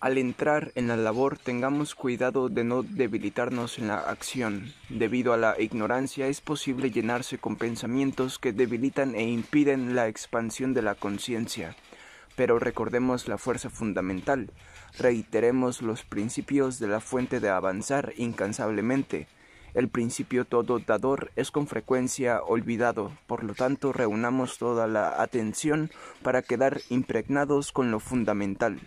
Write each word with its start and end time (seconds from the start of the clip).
Al 0.00 0.18
entrar 0.18 0.72
en 0.74 0.88
la 0.88 0.96
labor 0.96 1.38
tengamos 1.38 1.94
cuidado 1.94 2.48
de 2.48 2.62
no 2.62 2.82
debilitarnos 2.82 3.78
en 3.78 3.88
la 3.88 3.98
acción. 3.98 4.72
Debido 4.90 5.32
a 5.32 5.38
la 5.38 5.58
ignorancia 5.58 6.26
es 6.26 6.40
posible 6.40 6.90
llenarse 6.90 7.38
con 7.38 7.56
pensamientos 7.56 8.38
que 8.38 8.52
debilitan 8.52 9.14
e 9.14 9.22
impiden 9.22 9.94
la 9.94 10.08
expansión 10.08 10.74
de 10.74 10.82
la 10.82 10.94
conciencia. 10.94 11.74
Pero 12.36 12.58
recordemos 12.58 13.28
la 13.28 13.38
fuerza 13.38 13.70
fundamental, 13.70 14.50
reiteremos 14.98 15.80
los 15.80 16.04
principios 16.04 16.78
de 16.78 16.88
la 16.88 17.00
fuente 17.00 17.40
de 17.40 17.48
avanzar 17.48 18.12
incansablemente. 18.16 19.28
El 19.72 19.88
principio 19.88 20.44
todo 20.44 20.78
dador 20.78 21.32
es 21.34 21.50
con 21.50 21.66
frecuencia 21.66 22.42
olvidado, 22.42 23.10
por 23.26 23.42
lo 23.42 23.54
tanto 23.54 23.92
reunamos 23.92 24.58
toda 24.58 24.86
la 24.86 25.22
atención 25.22 25.90
para 26.22 26.42
quedar 26.42 26.80
impregnados 26.90 27.72
con 27.72 27.90
lo 27.90 28.00
fundamental. 28.00 28.80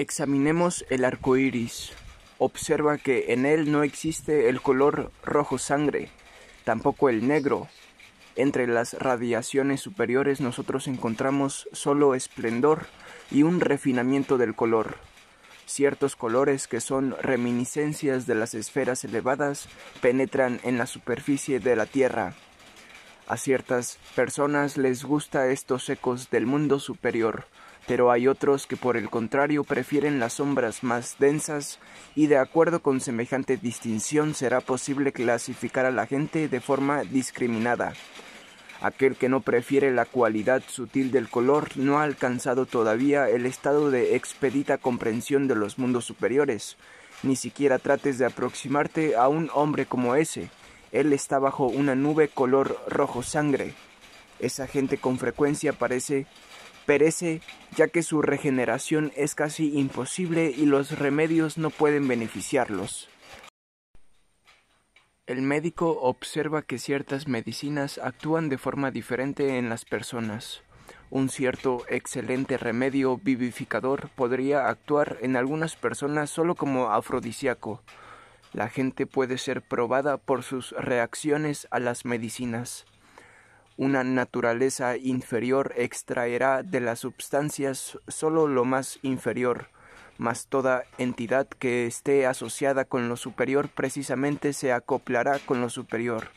Examinemos 0.00 0.86
el 0.88 1.04
arco 1.04 1.36
iris. 1.36 1.92
Observa 2.38 2.96
que 2.96 3.34
en 3.34 3.44
él 3.44 3.70
no 3.70 3.82
existe 3.82 4.48
el 4.48 4.62
color 4.62 5.12
rojo 5.22 5.58
sangre, 5.58 6.08
tampoco 6.64 7.10
el 7.10 7.28
negro. 7.28 7.68
Entre 8.34 8.66
las 8.66 8.94
radiaciones 8.94 9.82
superiores 9.82 10.40
nosotros 10.40 10.88
encontramos 10.88 11.68
solo 11.72 12.14
esplendor 12.14 12.86
y 13.30 13.42
un 13.42 13.60
refinamiento 13.60 14.38
del 14.38 14.54
color. 14.54 14.96
Ciertos 15.66 16.16
colores 16.16 16.66
que 16.66 16.80
son 16.80 17.14
reminiscencias 17.20 18.26
de 18.26 18.36
las 18.36 18.54
esferas 18.54 19.04
elevadas 19.04 19.68
penetran 20.00 20.60
en 20.64 20.78
la 20.78 20.86
superficie 20.86 21.60
de 21.60 21.76
la 21.76 21.84
Tierra. 21.84 22.32
A 23.26 23.36
ciertas 23.36 23.98
personas 24.16 24.78
les 24.78 25.04
gusta 25.04 25.48
estos 25.48 25.90
ecos 25.90 26.30
del 26.30 26.46
mundo 26.46 26.80
superior, 26.80 27.44
pero 27.90 28.12
hay 28.12 28.28
otros 28.28 28.68
que 28.68 28.76
por 28.76 28.96
el 28.96 29.10
contrario 29.10 29.64
prefieren 29.64 30.20
las 30.20 30.34
sombras 30.34 30.84
más 30.84 31.16
densas 31.18 31.80
y 32.14 32.28
de 32.28 32.38
acuerdo 32.38 32.82
con 32.82 33.00
semejante 33.00 33.56
distinción 33.56 34.36
será 34.36 34.60
posible 34.60 35.10
clasificar 35.10 35.86
a 35.86 35.90
la 35.90 36.06
gente 36.06 36.46
de 36.46 36.60
forma 36.60 37.02
discriminada. 37.02 37.94
Aquel 38.80 39.16
que 39.16 39.28
no 39.28 39.40
prefiere 39.40 39.90
la 39.90 40.04
cualidad 40.04 40.62
sutil 40.68 41.10
del 41.10 41.28
color 41.28 41.76
no 41.76 41.98
ha 41.98 42.04
alcanzado 42.04 42.64
todavía 42.64 43.28
el 43.28 43.44
estado 43.44 43.90
de 43.90 44.14
expedita 44.14 44.78
comprensión 44.78 45.48
de 45.48 45.56
los 45.56 45.80
mundos 45.80 46.04
superiores. 46.04 46.76
Ni 47.24 47.34
siquiera 47.34 47.80
trates 47.80 48.18
de 48.18 48.26
aproximarte 48.26 49.16
a 49.16 49.26
un 49.26 49.50
hombre 49.52 49.86
como 49.86 50.14
ese. 50.14 50.48
Él 50.92 51.12
está 51.12 51.40
bajo 51.40 51.66
una 51.66 51.96
nube 51.96 52.28
color 52.28 52.80
rojo 52.86 53.24
sangre. 53.24 53.74
Esa 54.38 54.68
gente 54.68 54.98
con 54.98 55.18
frecuencia 55.18 55.72
parece 55.72 56.28
perece 56.86 57.40
ya 57.76 57.88
que 57.88 58.02
su 58.02 58.22
regeneración 58.22 59.12
es 59.16 59.34
casi 59.34 59.78
imposible 59.78 60.52
y 60.56 60.66
los 60.66 60.98
remedios 60.98 61.58
no 61.58 61.70
pueden 61.70 62.08
beneficiarlos. 62.08 63.08
El 65.26 65.42
médico 65.42 66.00
observa 66.00 66.62
que 66.62 66.78
ciertas 66.78 67.28
medicinas 67.28 67.98
actúan 67.98 68.48
de 68.48 68.58
forma 68.58 68.90
diferente 68.90 69.58
en 69.58 69.68
las 69.68 69.84
personas. 69.84 70.62
Un 71.08 71.28
cierto 71.28 71.84
excelente 71.88 72.56
remedio 72.56 73.16
vivificador 73.16 74.10
podría 74.16 74.68
actuar 74.68 75.18
en 75.22 75.36
algunas 75.36 75.76
personas 75.76 76.30
solo 76.30 76.56
como 76.56 76.90
afrodisíaco. 76.90 77.82
La 78.52 78.68
gente 78.68 79.06
puede 79.06 79.38
ser 79.38 79.62
probada 79.62 80.16
por 80.16 80.42
sus 80.42 80.72
reacciones 80.72 81.68
a 81.70 81.78
las 81.78 82.04
medicinas 82.04 82.86
una 83.80 84.04
naturaleza 84.04 84.98
inferior 84.98 85.72
extraerá 85.74 86.62
de 86.62 86.80
las 86.80 86.98
substancias 86.98 87.98
sólo 88.08 88.46
lo 88.46 88.66
más 88.66 88.98
inferior, 89.00 89.68
mas 90.18 90.48
toda 90.48 90.84
entidad 90.98 91.48
que 91.48 91.86
esté 91.86 92.26
asociada 92.26 92.84
con 92.84 93.08
lo 93.08 93.16
superior 93.16 93.70
precisamente 93.70 94.52
se 94.52 94.74
acoplará 94.74 95.38
con 95.38 95.62
lo 95.62 95.70
superior. 95.70 96.28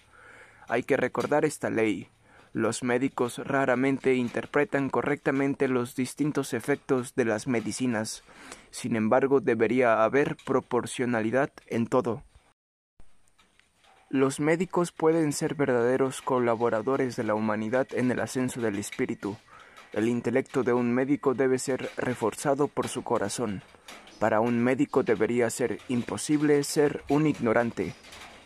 Hay 0.69 0.83
que 0.83 0.95
recordar 0.95 1.43
esta 1.43 1.69
ley. 1.69 2.07
Los 2.53 2.81
médicos 2.81 3.39
raramente 3.39 4.15
interpretan 4.15 4.89
correctamente 4.89 5.67
los 5.67 5.95
distintos 5.95 6.53
efectos 6.53 7.13
de 7.13 7.25
las 7.25 7.45
medicinas. 7.45 8.23
Sin 8.71 8.95
embargo, 8.95 9.41
debería 9.41 10.05
haber 10.05 10.37
proporcionalidad 10.45 11.49
en 11.67 11.87
todo. 11.87 12.23
Los 14.13 14.39
médicos 14.39 14.91
pueden 14.91 15.33
ser 15.33 15.55
verdaderos 15.55 16.21
colaboradores 16.21 17.15
de 17.15 17.23
la 17.23 17.33
humanidad 17.33 17.87
en 17.93 18.11
el 18.11 18.19
ascenso 18.19 18.61
del 18.61 18.77
espíritu. 18.77 19.37
El 19.91 20.07
intelecto 20.07 20.61
de 20.61 20.71
un 20.71 20.93
médico 20.93 21.33
debe 21.33 21.57
ser 21.57 21.89
reforzado 21.97 22.67
por 22.67 22.87
su 22.89 23.03
corazón. 23.03 23.63
Para 24.19 24.39
un 24.39 24.63
médico 24.63 25.01
debería 25.01 25.49
ser 25.49 25.79
imposible 25.87 26.63
ser 26.63 27.03
un 27.09 27.25
ignorante. 27.25 27.95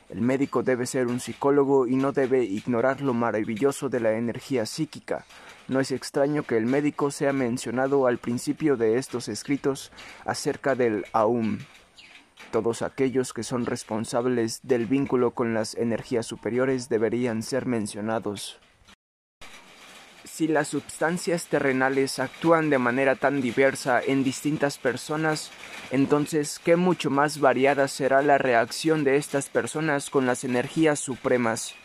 El 0.07 0.22
médico 0.22 0.63
debe 0.63 0.85
ser 0.85 1.07
un 1.07 1.19
psicólogo 1.19 1.85
y 1.85 1.97
no 1.97 2.13
debe 2.13 2.45
ignorar 2.45 3.01
lo 3.01 3.13
maravilloso 3.13 3.89
de 3.89 4.00
la 4.00 4.13
energía 4.13 4.66
psíquica. 4.66 5.25
No 5.67 5.81
es 5.81 5.91
extraño 5.91 6.44
que 6.44 6.56
el 6.56 6.66
médico 6.66 7.11
sea 7.11 7.33
mencionado 7.33 8.07
al 8.07 8.19
principio 8.19 8.77
de 8.77 8.97
estos 8.97 9.27
escritos 9.27 9.91
acerca 10.23 10.75
del 10.75 11.03
Aum. 11.11 11.57
Todos 12.51 12.81
aquellos 12.81 13.33
que 13.33 13.43
son 13.43 13.65
responsables 13.65 14.61
del 14.63 14.85
vínculo 14.85 15.31
con 15.31 15.53
las 15.53 15.75
energías 15.75 16.25
superiores 16.25 16.89
deberían 16.89 17.43
ser 17.43 17.65
mencionados. 17.65 18.59
Si 20.23 20.47
las 20.47 20.67
sustancias 20.67 21.47
terrenales 21.47 22.19
actúan 22.19 22.69
de 22.69 22.77
manera 22.77 23.15
tan 23.15 23.41
diversa 23.41 24.01
en 24.01 24.23
distintas 24.23 24.77
personas, 24.77 25.51
entonces 25.89 26.59
qué 26.63 26.75
mucho 26.75 27.09
más 27.09 27.39
variada 27.39 27.87
será 27.87 28.21
la 28.21 28.37
reacción 28.37 29.03
de 29.03 29.15
estas 29.15 29.49
personas 29.49 30.09
con 30.09 30.27
las 30.27 30.43
energías 30.43 30.99
supremas. 30.99 31.75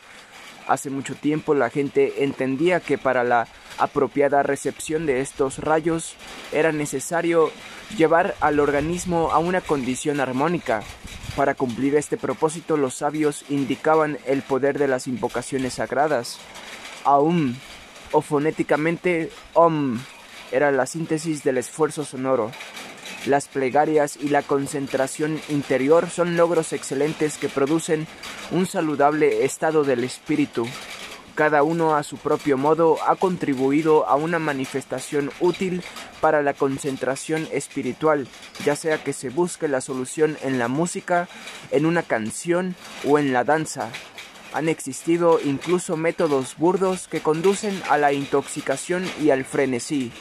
Hace 0.66 0.90
mucho 0.90 1.14
tiempo 1.14 1.54
la 1.54 1.70
gente 1.70 2.24
entendía 2.24 2.80
que 2.80 2.98
para 2.98 3.24
la 3.24 3.48
apropiada 3.78 4.42
recepción 4.42 5.06
de 5.06 5.20
estos 5.20 5.58
rayos 5.58 6.14
era 6.52 6.72
necesario 6.72 7.50
llevar 7.96 8.34
al 8.40 8.60
organismo 8.60 9.30
a 9.32 9.38
una 9.38 9.60
condición 9.60 10.20
armónica. 10.20 10.82
Para 11.36 11.54
cumplir 11.54 11.96
este 11.96 12.16
propósito 12.16 12.76
los 12.76 12.94
sabios 12.94 13.44
indicaban 13.48 14.18
el 14.26 14.42
poder 14.42 14.78
de 14.78 14.88
las 14.88 15.06
invocaciones 15.06 15.74
sagradas. 15.74 16.38
Aum 17.04 17.54
o 18.12 18.20
fonéticamente 18.20 19.30
Om 19.54 19.98
era 20.52 20.70
la 20.70 20.86
síntesis 20.86 21.42
del 21.42 21.58
esfuerzo 21.58 22.04
sonoro. 22.04 22.52
Las 23.26 23.46
plegarias 23.46 24.18
y 24.20 24.30
la 24.30 24.42
concentración 24.42 25.40
interior 25.48 26.10
son 26.10 26.36
logros 26.36 26.72
excelentes 26.72 27.38
que 27.38 27.48
producen 27.48 28.08
un 28.50 28.66
saludable 28.66 29.44
estado 29.44 29.84
del 29.84 30.02
espíritu. 30.02 30.66
Cada 31.36 31.62
uno 31.62 31.94
a 31.94 32.02
su 32.02 32.16
propio 32.16 32.58
modo 32.58 32.98
ha 33.06 33.14
contribuido 33.14 34.08
a 34.08 34.16
una 34.16 34.40
manifestación 34.40 35.30
útil 35.38 35.84
para 36.20 36.42
la 36.42 36.52
concentración 36.52 37.48
espiritual, 37.52 38.26
ya 38.64 38.74
sea 38.74 39.02
que 39.02 39.12
se 39.12 39.30
busque 39.30 39.68
la 39.68 39.80
solución 39.80 40.36
en 40.42 40.58
la 40.58 40.66
música, 40.66 41.28
en 41.70 41.86
una 41.86 42.02
canción 42.02 42.74
o 43.08 43.20
en 43.20 43.32
la 43.32 43.44
danza. 43.44 43.88
Han 44.52 44.68
existido 44.68 45.38
incluso 45.42 45.96
métodos 45.96 46.56
burdos 46.58 47.08
que 47.08 47.20
conducen 47.20 47.80
a 47.88 47.98
la 47.98 48.12
intoxicación 48.12 49.08
y 49.22 49.30
al 49.30 49.44
frenesí. 49.44 50.12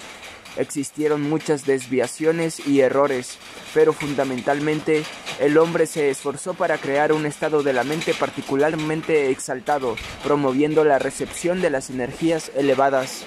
Existieron 0.58 1.22
muchas 1.22 1.66
desviaciones 1.66 2.66
y 2.68 2.82
errores, 2.82 3.38
pero 3.74 3.94
fundamentalmente 3.94 5.04
el 5.40 5.58
hombre 5.58 5.88
se 5.88 6.10
esforzó 6.10 6.54
para 6.54 6.78
crear 6.78 7.14
un 7.14 7.26
estado 7.26 7.64
de 7.64 7.74
la 7.74 7.84
mente 7.84 8.14
particularmente 8.14 9.30
exaltado, 9.30 9.96
promoviendo 10.24 10.84
la 10.84 11.00
recepción 11.00 11.62
de 11.62 11.70
las 11.70 11.90
energías 11.90 12.52
elevadas. 12.56 13.26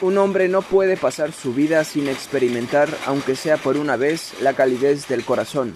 Un 0.00 0.18
hombre 0.18 0.48
no 0.48 0.62
puede 0.62 0.96
pasar 0.96 1.32
su 1.32 1.54
vida 1.54 1.84
sin 1.84 2.08
experimentar, 2.08 2.88
aunque 3.06 3.36
sea 3.36 3.56
por 3.56 3.76
una 3.76 3.96
vez, 3.96 4.34
la 4.40 4.54
calidez 4.54 5.08
del 5.08 5.24
corazón. 5.24 5.74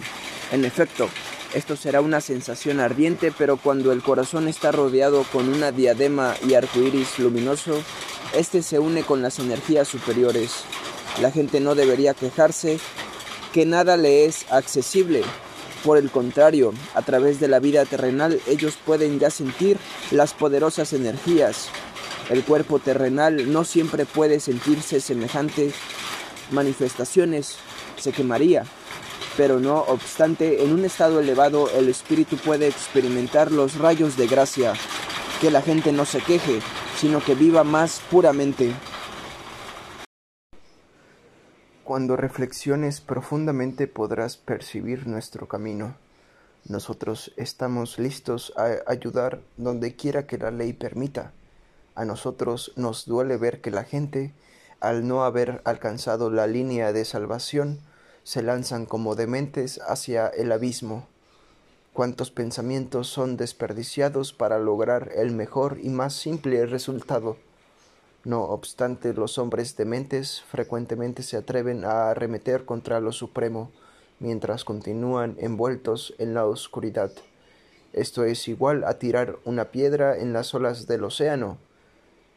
En 0.51 0.65
efecto, 0.65 1.09
esto 1.53 1.75
será 1.75 2.01
una 2.01 2.21
sensación 2.21 2.79
ardiente, 2.79 3.31
pero 3.35 3.57
cuando 3.57 3.91
el 3.91 4.03
corazón 4.03 4.47
está 4.47 4.71
rodeado 4.71 5.23
con 5.31 5.49
una 5.49 5.71
diadema 5.71 6.35
y 6.47 6.53
arcoíris 6.53 7.17
luminoso, 7.17 7.81
este 8.33 8.61
se 8.61 8.79
une 8.79 9.03
con 9.03 9.21
las 9.21 9.39
energías 9.39 9.87
superiores. 9.87 10.51
La 11.21 11.31
gente 11.31 11.59
no 11.59 11.75
debería 11.75 12.13
quejarse 12.13 12.79
que 13.53 13.65
nada 13.65 13.97
le 13.97 14.25
es 14.25 14.45
accesible. 14.51 15.23
Por 15.83 15.97
el 15.97 16.11
contrario, 16.11 16.73
a 16.93 17.01
través 17.01 17.39
de 17.39 17.47
la 17.47 17.59
vida 17.59 17.85
terrenal 17.85 18.39
ellos 18.47 18.77
pueden 18.85 19.19
ya 19.19 19.29
sentir 19.29 19.77
las 20.11 20.33
poderosas 20.33 20.93
energías. 20.93 21.69
El 22.29 22.43
cuerpo 22.43 22.79
terrenal 22.79 23.51
no 23.51 23.63
siempre 23.63 24.05
puede 24.05 24.39
sentirse 24.39 25.01
semejantes 25.01 25.73
manifestaciones, 26.51 27.55
se 27.97 28.11
quemaría. 28.11 28.65
Pero 29.37 29.59
no 29.59 29.79
obstante, 29.79 30.63
en 30.63 30.73
un 30.73 30.85
estado 30.85 31.19
elevado 31.19 31.69
el 31.71 31.87
espíritu 31.87 32.37
puede 32.37 32.67
experimentar 32.67 33.51
los 33.51 33.75
rayos 33.75 34.17
de 34.17 34.27
gracia. 34.27 34.73
Que 35.39 35.49
la 35.49 35.61
gente 35.61 35.93
no 35.93 36.05
se 36.05 36.19
queje, 36.19 36.59
sino 36.99 37.23
que 37.23 37.33
viva 37.33 37.63
más 37.63 38.01
puramente. 38.11 38.73
Cuando 41.85 42.17
reflexiones 42.17 42.99
profundamente 42.99 43.87
podrás 43.87 44.35
percibir 44.35 45.07
nuestro 45.07 45.47
camino. 45.47 45.95
Nosotros 46.65 47.31
estamos 47.37 47.99
listos 47.99 48.51
a 48.57 48.91
ayudar 48.91 49.39
donde 49.55 49.95
quiera 49.95 50.27
que 50.27 50.37
la 50.37 50.51
ley 50.51 50.73
permita. 50.73 51.31
A 51.95 52.03
nosotros 52.03 52.73
nos 52.75 53.05
duele 53.05 53.37
ver 53.37 53.61
que 53.61 53.71
la 53.71 53.85
gente, 53.85 54.33
al 54.81 55.07
no 55.07 55.23
haber 55.23 55.61
alcanzado 55.63 56.29
la 56.29 56.47
línea 56.47 56.91
de 56.91 57.05
salvación, 57.05 57.79
se 58.23 58.41
lanzan 58.41 58.85
como 58.85 59.15
dementes 59.15 59.79
hacia 59.87 60.27
el 60.27 60.51
abismo. 60.51 61.07
Cuántos 61.99 62.31
pensamientos 62.31 63.09
son 63.09 63.35
desperdiciados 63.35 64.31
para 64.31 64.57
lograr 64.57 65.11
el 65.17 65.31
mejor 65.31 65.79
y 65.83 65.89
más 65.89 66.13
simple 66.13 66.65
resultado. 66.65 67.35
No 68.23 68.43
obstante, 68.43 69.13
los 69.13 69.37
hombres 69.37 69.75
dementes 69.75 70.41
frecuentemente 70.49 71.23
se 71.23 71.35
atreven 71.35 71.83
a 71.83 72.09
arremeter 72.09 72.63
contra 72.63 73.01
lo 73.01 73.11
supremo, 73.11 73.69
mientras 74.21 74.63
continúan 74.63 75.35
envueltos 75.41 76.15
en 76.19 76.33
la 76.33 76.45
oscuridad. 76.45 77.11
Esto 77.91 78.23
es 78.23 78.47
igual 78.47 78.85
a 78.85 78.97
tirar 78.97 79.37
una 79.43 79.65
piedra 79.65 80.17
en 80.19 80.31
las 80.31 80.53
olas 80.53 80.87
del 80.87 81.03
océano. 81.03 81.57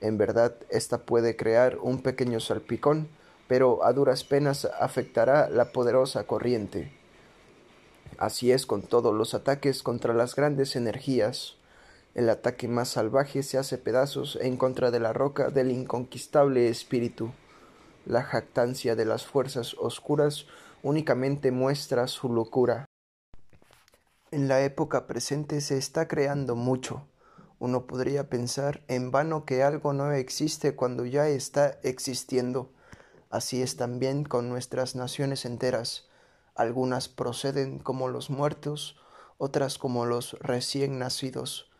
En 0.00 0.19
verdad, 0.19 0.56
ésta 0.70 1.03
puede 1.03 1.37
crear 1.37 1.79
un 1.81 2.03
pequeño 2.03 2.41
salpicón, 2.41 3.06
pero 3.47 3.85
a 3.85 3.93
duras 3.93 4.25
penas 4.25 4.64
afectará 4.81 5.49
la 5.49 5.67
poderosa 5.70 6.25
corriente. 6.25 7.01
Así 8.19 8.53
es 8.53 8.67
con 8.67 8.82
todos 8.82 9.14
los 9.14 9.35
ataques 9.35 9.82
contra 9.82 10.14
las 10.14 10.35
grandes 10.37 10.76
energías. 10.76 11.56
El 12.14 12.29
ataque 12.29 12.69
más 12.69 12.91
salvaje 12.91 13.43
se 13.43 13.59
hace 13.59 13.79
pedazos 13.79 14.38
en 14.41 14.56
contra 14.56 14.91
de 14.91 15.00
la 15.00 15.12
roca 15.12 15.49
del 15.49 15.70
inconquistable 15.70 16.69
espíritu. 16.69 17.32
La 18.05 18.23
jactancia 18.23 18.97
de 18.97 19.05
las 19.05 19.25
fuerzas 19.25 19.75
oscuras 19.79 20.47
únicamente 20.82 21.50
muestra 21.53 22.06
su 22.09 22.29
locura. 22.29 22.85
En 24.31 24.49
la 24.49 24.62
época 24.62 25.06
presente 25.06 25.61
se 25.61 25.79
está 25.79 26.09
creando 26.09 26.56
mucho. 26.56 27.06
Uno 27.59 27.87
podría 27.87 28.29
pensar 28.29 28.82
en 28.88 29.11
vano 29.11 29.44
que 29.44 29.62
algo 29.62 29.93
no 29.93 30.11
existe 30.12 30.75
cuando 30.75 31.06
ya 31.06 31.29
está 31.29 31.79
existiendo. 31.82 32.73
Así 33.31 33.62
es 33.62 33.76
también 33.76 34.25
con 34.25 34.49
nuestras 34.49 34.97
naciones 34.97 35.44
enteras. 35.44 36.09
Algunas 36.54 37.08
proceden 37.08 37.78
como 37.78 38.08
los 38.08 38.31
muertos, 38.31 38.96
otras 39.38 39.78
como 39.78 40.06
los 40.06 40.32
recién 40.40 40.99
nacidos 40.99 41.72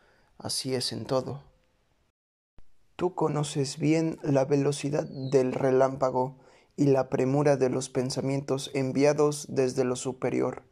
así 0.43 0.75
es 0.75 0.91
en 0.91 1.05
todo. 1.05 1.41
Tú 2.95 3.15
conoces 3.15 3.79
bien 3.79 4.19
la 4.21 4.45
velocidad 4.45 5.05
del 5.05 5.53
relámpago 5.53 6.37
y 6.75 6.85
la 6.85 7.09
premura 7.09 7.57
de 7.57 7.69
los 7.69 7.89
pensamientos 7.89 8.71
enviados 8.73 9.47
desde 9.49 9.83
lo 9.83 9.95
superior. 9.95 10.63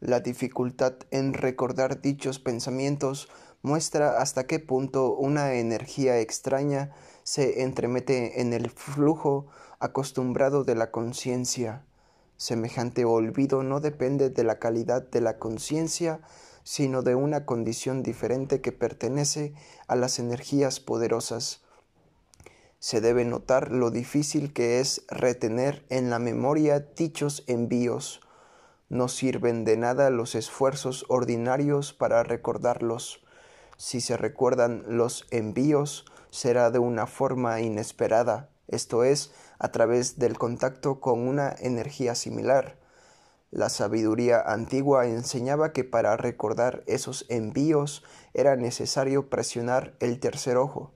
La 0.00 0.20
dificultad 0.20 0.94
en 1.10 1.34
recordar 1.34 2.00
dichos 2.00 2.38
pensamientos 2.38 3.28
muestra 3.62 4.20
hasta 4.20 4.46
qué 4.46 4.58
punto 4.58 5.14
una 5.14 5.54
energía 5.54 6.18
extraña 6.18 6.92
se 7.22 7.62
entremete 7.62 8.40
en 8.40 8.52
el 8.52 8.70
flujo 8.70 9.46
acostumbrado 9.78 10.64
de 10.64 10.74
la 10.74 10.90
conciencia. 10.90 11.84
Semejante 12.36 13.04
olvido 13.04 13.62
no 13.62 13.80
depende 13.80 14.30
de 14.30 14.44
la 14.44 14.58
calidad 14.58 15.02
de 15.02 15.20
la 15.20 15.38
conciencia, 15.38 16.20
sino 16.64 17.02
de 17.02 17.14
una 17.14 17.46
condición 17.46 18.02
diferente 18.02 18.60
que 18.60 18.72
pertenece 18.72 19.54
a 19.86 19.96
las 19.96 20.18
energías 20.18 20.80
poderosas. 20.80 21.62
Se 22.80 23.00
debe 23.00 23.24
notar 23.24 23.70
lo 23.70 23.90
difícil 23.90 24.52
que 24.52 24.80
es 24.80 25.04
retener 25.08 25.84
en 25.88 26.10
la 26.10 26.18
memoria 26.18 26.80
dichos 26.80 27.44
envíos. 27.46 28.20
No 28.88 29.08
sirven 29.08 29.64
de 29.64 29.76
nada 29.76 30.10
los 30.10 30.34
esfuerzos 30.34 31.06
ordinarios 31.08 31.92
para 31.92 32.22
recordarlos. 32.22 33.24
Si 33.76 34.00
se 34.00 34.16
recuerdan 34.16 34.84
los 34.86 35.26
envíos, 35.30 36.04
será 36.30 36.70
de 36.70 36.78
una 36.78 37.06
forma 37.06 37.60
inesperada, 37.60 38.50
esto 38.68 39.04
es, 39.04 39.32
a 39.58 39.70
través 39.70 40.18
del 40.18 40.38
contacto 40.38 41.00
con 41.00 41.26
una 41.26 41.54
energía 41.58 42.14
similar. 42.14 42.78
La 43.50 43.68
sabiduría 43.68 44.40
antigua 44.40 45.06
enseñaba 45.06 45.72
que 45.72 45.84
para 45.84 46.16
recordar 46.16 46.82
esos 46.86 47.24
envíos 47.28 48.02
era 48.32 48.56
necesario 48.56 49.30
presionar 49.30 49.94
el 50.00 50.18
tercer 50.18 50.56
ojo. 50.56 50.92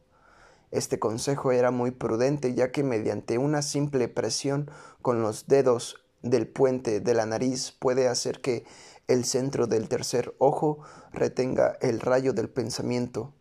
Este 0.70 0.99
consejo 0.99 1.52
era 1.52 1.70
muy 1.70 1.93
prudente 1.93 2.55
ya 2.55 2.72
que 2.72 2.82
mediante 2.82 3.38
una 3.38 3.62
simple 3.62 4.08
presión 4.08 4.70
con 5.02 5.22
los 5.22 5.46
dedos 5.46 6.04
del 6.22 6.49
puente 6.49 7.00
de 7.00 7.14
la 7.14 7.26
nariz 7.26 7.72
puede 7.78 8.08
hacer 8.08 8.40
que 8.40 8.64
el 9.06 9.25
centro 9.25 9.66
del 9.66 9.88
tercer 9.88 10.34
ojo 10.38 10.81
retenga 11.12 11.78
el 11.81 12.00
rayo 12.00 12.32
del 12.32 12.50
pensamiento. 12.50 13.32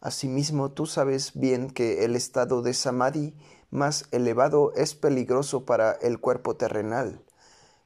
Asimismo, 0.00 0.72
tú 0.72 0.86
sabes 0.86 1.32
bien 1.34 1.70
que 1.70 2.04
el 2.04 2.16
estado 2.16 2.62
de 2.62 2.74
samadhi 2.74 3.34
más 3.76 4.06
elevado 4.10 4.72
es 4.74 4.94
peligroso 4.94 5.64
para 5.64 5.92
el 5.92 6.18
cuerpo 6.18 6.56
terrenal. 6.56 7.22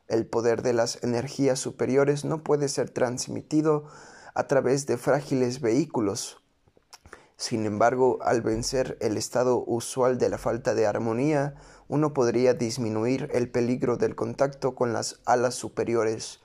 El 0.08 0.26
poder 0.26 0.62
de 0.62 0.72
las 0.72 1.02
energías 1.02 1.58
superiores 1.58 2.24
no 2.24 2.42
puede 2.42 2.68
ser 2.68 2.90
transmitido 2.90 3.84
a 4.34 4.46
través 4.46 4.86
de 4.86 4.96
frágiles 4.96 5.60
vehículos. 5.60 6.40
Sin 7.36 7.66
embargo, 7.66 8.18
al 8.22 8.42
vencer 8.42 8.96
el 9.00 9.16
estado 9.16 9.64
usual 9.66 10.18
de 10.18 10.28
la 10.28 10.38
falta 10.38 10.74
de 10.74 10.86
armonía, 10.86 11.54
uno 11.88 12.12
podría 12.12 12.54
disminuir 12.54 13.28
el 13.32 13.50
peligro 13.50 13.96
del 13.96 14.14
contacto 14.14 14.74
con 14.74 14.92
las 14.92 15.20
alas 15.24 15.54
superiores. 15.54 16.40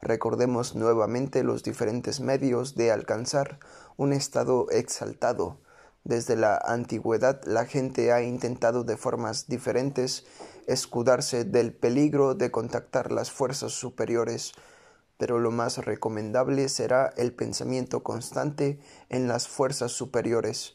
Recordemos 0.00 0.74
nuevamente 0.74 1.42
los 1.42 1.62
diferentes 1.62 2.20
medios 2.20 2.74
de 2.74 2.92
alcanzar 2.92 3.58
un 3.96 4.12
estado 4.12 4.68
exaltado. 4.70 5.58
Desde 6.04 6.36
la 6.36 6.56
antigüedad 6.56 7.42
la 7.44 7.64
gente 7.64 8.12
ha 8.12 8.22
intentado 8.22 8.84
de 8.84 8.98
formas 8.98 9.48
diferentes 9.48 10.26
escudarse 10.66 11.44
del 11.44 11.72
peligro 11.72 12.34
de 12.34 12.50
contactar 12.50 13.10
las 13.10 13.30
fuerzas 13.30 13.72
superiores, 13.72 14.52
pero 15.16 15.38
lo 15.38 15.50
más 15.50 15.78
recomendable 15.78 16.68
será 16.68 17.12
el 17.16 17.32
pensamiento 17.32 18.02
constante 18.02 18.78
en 19.08 19.28
las 19.28 19.48
fuerzas 19.48 19.92
superiores. 19.92 20.74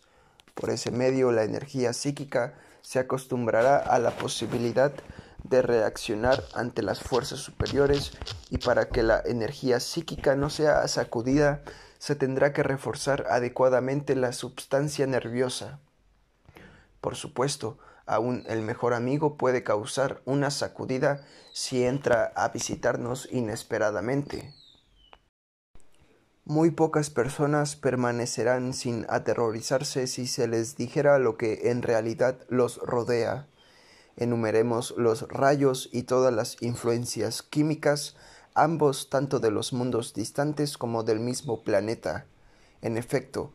Por 0.56 0.72
ese 0.72 0.90
medio 0.90 1.32
la 1.32 1.44
energía 1.44 1.94
psíquica 1.94 2.56
se 2.82 2.98
acostumbrará 2.98 3.78
a 3.78 4.00
la 4.00 4.18
posibilidad 4.18 4.92
de 5.44 5.62
reaccionar 5.62 6.44
ante 6.56 6.82
las 6.82 7.02
fuerzas 7.02 7.40
superiores 7.40 8.14
y 8.50 8.58
para 8.58 8.90
que 8.90 9.04
la 9.04 9.22
energía 9.24 9.80
psíquica 9.80 10.36
no 10.36 10.50
sea 10.50 10.88
sacudida 10.88 11.62
se 12.00 12.16
tendrá 12.16 12.52
que 12.52 12.64
reforzar 12.64 13.28
adecuadamente 13.30 14.16
la 14.16 14.34
substancia 14.34 15.06
nerviosa. 15.06 15.80
Por 17.00 17.16
supuesto, 17.16 17.78
Aún 18.10 18.44
el 18.48 18.64
mejor 18.64 18.96
amigo 18.96 19.38
puede 19.38 19.62
causar 19.62 20.24
una 20.26 20.50
sacudida 20.50 21.24
si 21.54 21.84
entra 21.84 22.34
a 22.36 22.50
visitarnos 22.50 23.30
inesperadamente. 23.32 24.52
Muy 26.44 26.72
pocas 26.72 27.12
personas 27.12 27.76
permanecerán 27.76 28.74
sin 28.74 29.06
aterrorizarse 29.10 30.08
si 30.08 30.26
se 30.26 30.48
les 30.48 30.76
dijera 30.76 31.20
lo 31.20 31.38
que 31.38 31.70
en 31.70 31.84
realidad 31.84 32.40
los 32.50 32.78
rodea. 32.78 33.46
Enumeremos 34.18 34.96
los 34.98 35.28
rayos 35.28 35.88
y 35.94 36.02
todas 36.02 36.34
las 36.34 36.60
influencias 36.64 37.44
químicas, 37.44 38.16
ambos 38.54 39.10
tanto 39.10 39.40
de 39.40 39.52
los 39.52 39.74
mundos 39.74 40.14
distantes 40.14 40.78
como 40.78 41.04
del 41.04 41.20
mismo 41.20 41.64
planeta. 41.64 42.26
En 42.82 42.98
efecto, 42.98 43.54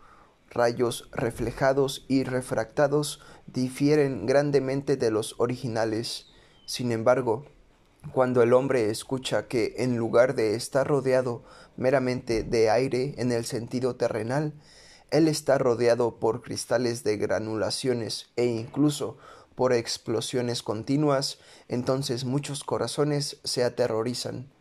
rayos 0.51 1.09
reflejados 1.13 2.05
y 2.09 2.25
refractados 2.25 3.21
difieren 3.47 4.27
grandemente 4.27 4.97
de 4.97 5.11
los 5.11 5.35
originales. 5.39 6.27
Sin 6.67 6.93
embargo, 6.93 7.45
cuando 8.13 8.43
el 8.43 8.53
hombre 8.53 8.91
escucha 8.91 9.49
que 9.49 9.75
en 9.79 9.97
lugar 9.97 10.35
de 10.35 10.55
estar 10.55 10.87
rodeado 10.87 11.43
meramente 11.77 12.43
de 12.43 12.71
aire 12.71 13.15
en 13.19 13.33
el 13.33 13.45
sentido 13.45 13.97
terrenal, 13.97 14.53
él 15.11 15.29
está 15.29 15.59
rodeado 15.59 16.17
por 16.17 16.43
cristales 16.43 17.05
de 17.05 17.17
granulaciones 17.17 18.27
e 18.37 18.47
incluso 18.47 19.17
por 19.55 19.73
explosiones 19.73 20.63
continuas, 20.63 21.39
entonces 21.69 22.25
muchos 22.25 22.65
corazones 22.65 23.39
se 23.45 23.63
aterrorizan. 23.63 24.54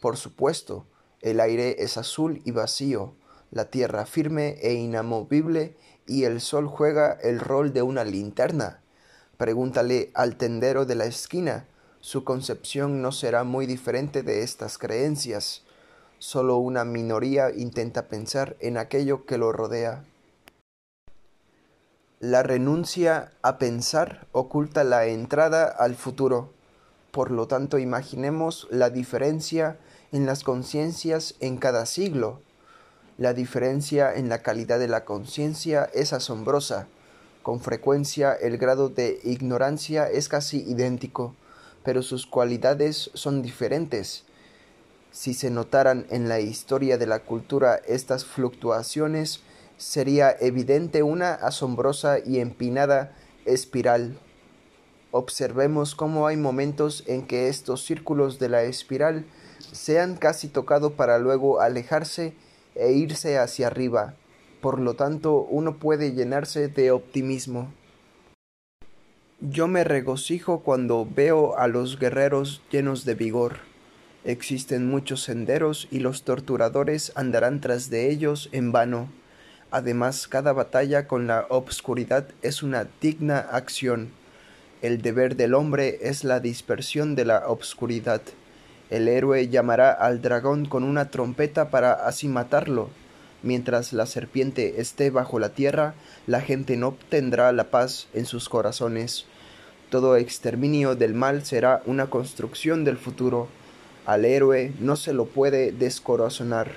Por 0.00 0.16
supuesto, 0.16 0.86
el 1.20 1.40
aire 1.40 1.82
es 1.82 1.96
azul 1.96 2.40
y 2.44 2.52
vacío, 2.52 3.14
la 3.50 3.66
tierra 3.66 4.06
firme 4.06 4.58
e 4.62 4.74
inamovible 4.74 5.76
y 6.06 6.24
el 6.24 6.40
sol 6.40 6.66
juega 6.66 7.12
el 7.12 7.40
rol 7.40 7.72
de 7.72 7.82
una 7.82 8.04
linterna. 8.04 8.80
Pregúntale 9.36 10.10
al 10.14 10.36
tendero 10.36 10.84
de 10.84 10.94
la 10.94 11.06
esquina, 11.06 11.66
su 12.00 12.24
concepción 12.24 13.02
no 13.02 13.12
será 13.12 13.44
muy 13.44 13.66
diferente 13.66 14.22
de 14.22 14.42
estas 14.42 14.78
creencias. 14.78 15.62
Solo 16.18 16.56
una 16.58 16.84
minoría 16.84 17.50
intenta 17.50 18.08
pensar 18.08 18.56
en 18.60 18.78
aquello 18.78 19.26
que 19.26 19.38
lo 19.38 19.52
rodea. 19.52 20.04
La 22.20 22.42
renuncia 22.42 23.32
a 23.42 23.58
pensar 23.58 24.26
oculta 24.32 24.84
la 24.84 25.06
entrada 25.06 25.64
al 25.66 25.94
futuro. 25.94 26.52
Por 27.10 27.30
lo 27.30 27.46
tanto, 27.46 27.78
imaginemos 27.78 28.66
la 28.70 28.90
diferencia 28.90 29.78
en 30.12 30.26
las 30.26 30.44
conciencias 30.44 31.34
en 31.40 31.58
cada 31.58 31.86
siglo. 31.86 32.40
La 33.18 33.34
diferencia 33.34 34.14
en 34.14 34.28
la 34.28 34.42
calidad 34.42 34.78
de 34.78 34.88
la 34.88 35.04
conciencia 35.04 35.90
es 35.92 36.12
asombrosa. 36.12 36.86
Con 37.42 37.60
frecuencia 37.60 38.32
el 38.32 38.58
grado 38.58 38.88
de 38.88 39.20
ignorancia 39.24 40.08
es 40.08 40.28
casi 40.28 40.58
idéntico, 40.68 41.34
pero 41.84 42.02
sus 42.02 42.26
cualidades 42.26 43.10
son 43.14 43.42
diferentes. 43.42 44.24
Si 45.10 45.34
se 45.34 45.50
notaran 45.50 46.06
en 46.10 46.28
la 46.28 46.40
historia 46.40 46.98
de 46.98 47.06
la 47.06 47.20
cultura 47.20 47.80
estas 47.86 48.24
fluctuaciones, 48.24 49.40
sería 49.78 50.36
evidente 50.38 51.02
una 51.02 51.34
asombrosa 51.34 52.18
y 52.18 52.40
empinada 52.40 53.16
espiral. 53.46 54.18
Observemos 55.10 55.94
cómo 55.94 56.26
hay 56.26 56.36
momentos 56.36 57.04
en 57.06 57.26
que 57.26 57.48
estos 57.48 57.84
círculos 57.84 58.38
de 58.38 58.50
la 58.50 58.62
espiral 58.64 59.24
se 59.58 60.00
han 60.00 60.16
casi 60.16 60.48
tocado 60.48 60.92
para 60.92 61.18
luego 61.18 61.60
alejarse 61.60 62.34
e 62.74 62.92
irse 62.92 63.38
hacia 63.38 63.66
arriba. 63.66 64.14
Por 64.60 64.80
lo 64.80 64.94
tanto, 64.94 65.42
uno 65.42 65.78
puede 65.78 66.12
llenarse 66.12 66.68
de 66.68 66.90
optimismo. 66.90 67.72
Yo 69.40 69.68
me 69.68 69.84
regocijo 69.84 70.60
cuando 70.60 71.06
veo 71.06 71.56
a 71.56 71.68
los 71.68 71.98
guerreros 71.98 72.60
llenos 72.70 73.04
de 73.04 73.14
vigor. 73.14 73.58
Existen 74.24 74.88
muchos 74.88 75.22
senderos 75.22 75.86
y 75.92 76.00
los 76.00 76.24
torturadores 76.24 77.12
andarán 77.14 77.60
tras 77.60 77.88
de 77.88 78.10
ellos 78.10 78.48
en 78.50 78.72
vano. 78.72 79.08
Además, 79.70 80.26
cada 80.26 80.52
batalla 80.52 81.06
con 81.06 81.26
la 81.28 81.46
obscuridad 81.50 82.26
es 82.42 82.64
una 82.64 82.88
digna 83.00 83.38
acción. 83.38 84.10
El 84.82 85.02
deber 85.02 85.36
del 85.36 85.54
hombre 85.54 85.98
es 86.02 86.24
la 86.24 86.40
dispersión 86.40 87.14
de 87.14 87.24
la 87.24 87.48
obscuridad. 87.48 88.22
El 88.90 89.08
héroe 89.08 89.48
llamará 89.48 89.92
al 89.92 90.22
dragón 90.22 90.64
con 90.66 90.82
una 90.82 91.10
trompeta 91.10 91.70
para 91.70 91.92
así 91.92 92.26
matarlo. 92.28 92.90
Mientras 93.42 93.92
la 93.92 94.06
serpiente 94.06 94.80
esté 94.80 95.10
bajo 95.10 95.38
la 95.38 95.50
tierra, 95.50 95.94
la 96.26 96.40
gente 96.40 96.76
no 96.76 96.88
obtendrá 96.88 97.52
la 97.52 97.64
paz 97.64 98.08
en 98.14 98.24
sus 98.24 98.48
corazones. 98.48 99.26
Todo 99.90 100.16
exterminio 100.16 100.96
del 100.96 101.14
mal 101.14 101.44
será 101.44 101.82
una 101.86 102.08
construcción 102.08 102.84
del 102.84 102.96
futuro. 102.96 103.48
Al 104.06 104.24
héroe 104.24 104.72
no 104.80 104.96
se 104.96 105.12
lo 105.12 105.26
puede 105.26 105.70
descorazonar. 105.70 106.72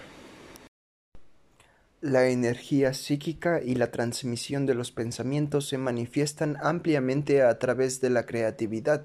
La 2.02 2.28
energía 2.30 2.94
psíquica 2.94 3.62
y 3.64 3.76
la 3.76 3.92
transmisión 3.92 4.66
de 4.66 4.74
los 4.74 4.92
pensamientos 4.92 5.68
se 5.68 5.78
manifiestan 5.78 6.58
ampliamente 6.62 7.44
a 7.44 7.58
través 7.60 8.02
de 8.02 8.10
la 8.10 8.26
creatividad, 8.26 9.04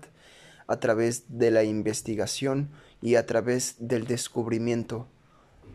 a 0.67 0.81
través 0.81 1.25
de 1.29 1.51
la 1.51 1.63
investigación 1.63 2.71
y 3.03 3.17
a 3.17 3.27
través 3.27 3.77
del 3.79 4.07
descubrimiento. 4.07 5.07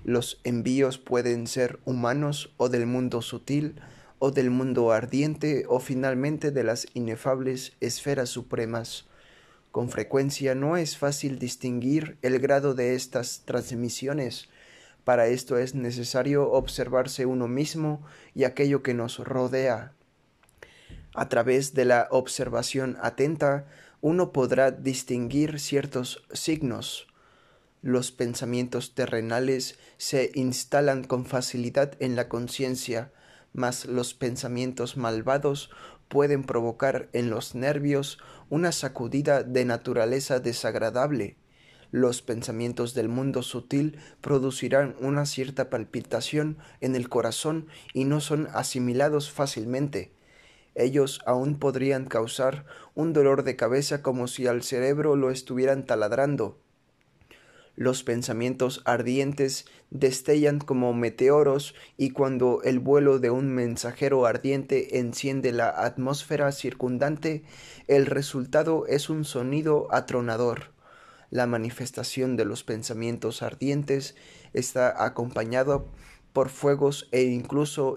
Los 0.03 0.39
envíos 0.43 0.97
pueden 0.97 1.47
ser 1.47 1.79
humanos 1.85 2.53
o 2.57 2.69
del 2.69 2.85
mundo 2.85 3.21
sutil 3.21 3.75
o 4.19 4.31
del 4.31 4.49
mundo 4.49 4.91
ardiente 4.91 5.65
o 5.67 5.79
finalmente 5.79 6.51
de 6.51 6.63
las 6.63 6.87
inefables 6.93 7.73
esferas 7.79 8.29
supremas. 8.29 9.05
Con 9.71 9.89
frecuencia 9.89 10.55
no 10.55 10.77
es 10.77 10.97
fácil 10.97 11.39
distinguir 11.39 12.17
el 12.21 12.39
grado 12.39 12.73
de 12.73 12.95
estas 12.95 13.43
transmisiones, 13.45 14.49
para 15.03 15.27
esto 15.27 15.57
es 15.57 15.73
necesario 15.73 16.51
observarse 16.51 17.25
uno 17.25 17.47
mismo 17.47 18.03
y 18.35 18.43
aquello 18.43 18.83
que 18.83 18.93
nos 18.93 19.17
rodea. 19.17 19.93
A 21.15 21.27
través 21.27 21.73
de 21.73 21.85
la 21.85 22.07
observación 22.11 22.97
atenta, 23.01 23.65
uno 24.01 24.31
podrá 24.31 24.71
distinguir 24.71 25.59
ciertos 25.59 26.23
signos. 26.31 27.07
Los 27.81 28.11
pensamientos 28.11 28.93
terrenales 28.93 29.79
se 29.97 30.31
instalan 30.35 31.03
con 31.03 31.25
facilidad 31.25 31.93
en 31.99 32.15
la 32.15 32.29
conciencia, 32.29 33.11
mas 33.53 33.85
los 33.85 34.13
pensamientos 34.13 34.97
malvados 34.97 35.71
pueden 36.07 36.43
provocar 36.43 37.09
en 37.13 37.29
los 37.29 37.55
nervios 37.55 38.17
una 38.49 38.71
sacudida 38.71 39.43
de 39.43 39.65
naturaleza 39.65 40.39
desagradable 40.39 41.37
los 41.91 42.21
pensamientos 42.21 42.93
del 42.93 43.09
mundo 43.09 43.43
sutil 43.43 43.99
producirán 44.21 44.95
una 45.01 45.25
cierta 45.25 45.69
palpitación 45.69 46.57
en 46.79 46.95
el 46.95 47.09
corazón 47.09 47.67
y 47.93 48.05
no 48.05 48.21
son 48.21 48.47
asimilados 48.53 49.29
fácilmente. 49.29 50.13
Ellos 50.73 51.19
aún 51.25 51.59
podrían 51.59 52.05
causar 52.05 52.65
un 52.95 53.11
dolor 53.11 53.43
de 53.43 53.57
cabeza 53.57 54.01
como 54.01 54.27
si 54.27 54.47
al 54.47 54.63
cerebro 54.63 55.17
lo 55.17 55.31
estuvieran 55.31 55.85
taladrando. 55.85 56.57
Los 57.75 58.03
pensamientos 58.03 58.81
ardientes 58.85 59.65
destellan 59.89 60.59
como 60.59 60.93
meteoros 60.93 61.73
y 61.97 62.11
cuando 62.11 62.61
el 62.63 62.79
vuelo 62.79 63.19
de 63.19 63.31
un 63.31 63.49
mensajero 63.49 64.25
ardiente 64.25 64.99
enciende 64.99 65.51
la 65.51 65.69
atmósfera 65.69 66.51
circundante, 66.51 67.43
el 67.87 68.05
resultado 68.05 68.85
es 68.87 69.09
un 69.09 69.25
sonido 69.25 69.87
atronador 69.91 70.71
la 71.31 71.47
manifestación 71.47 72.35
de 72.35 72.45
los 72.45 72.63
pensamientos 72.63 73.41
ardientes 73.41 74.15
está 74.53 75.03
acompañado 75.05 75.87
por 76.33 76.49
fuegos 76.49 77.07
e 77.11 77.23
incluso 77.23 77.95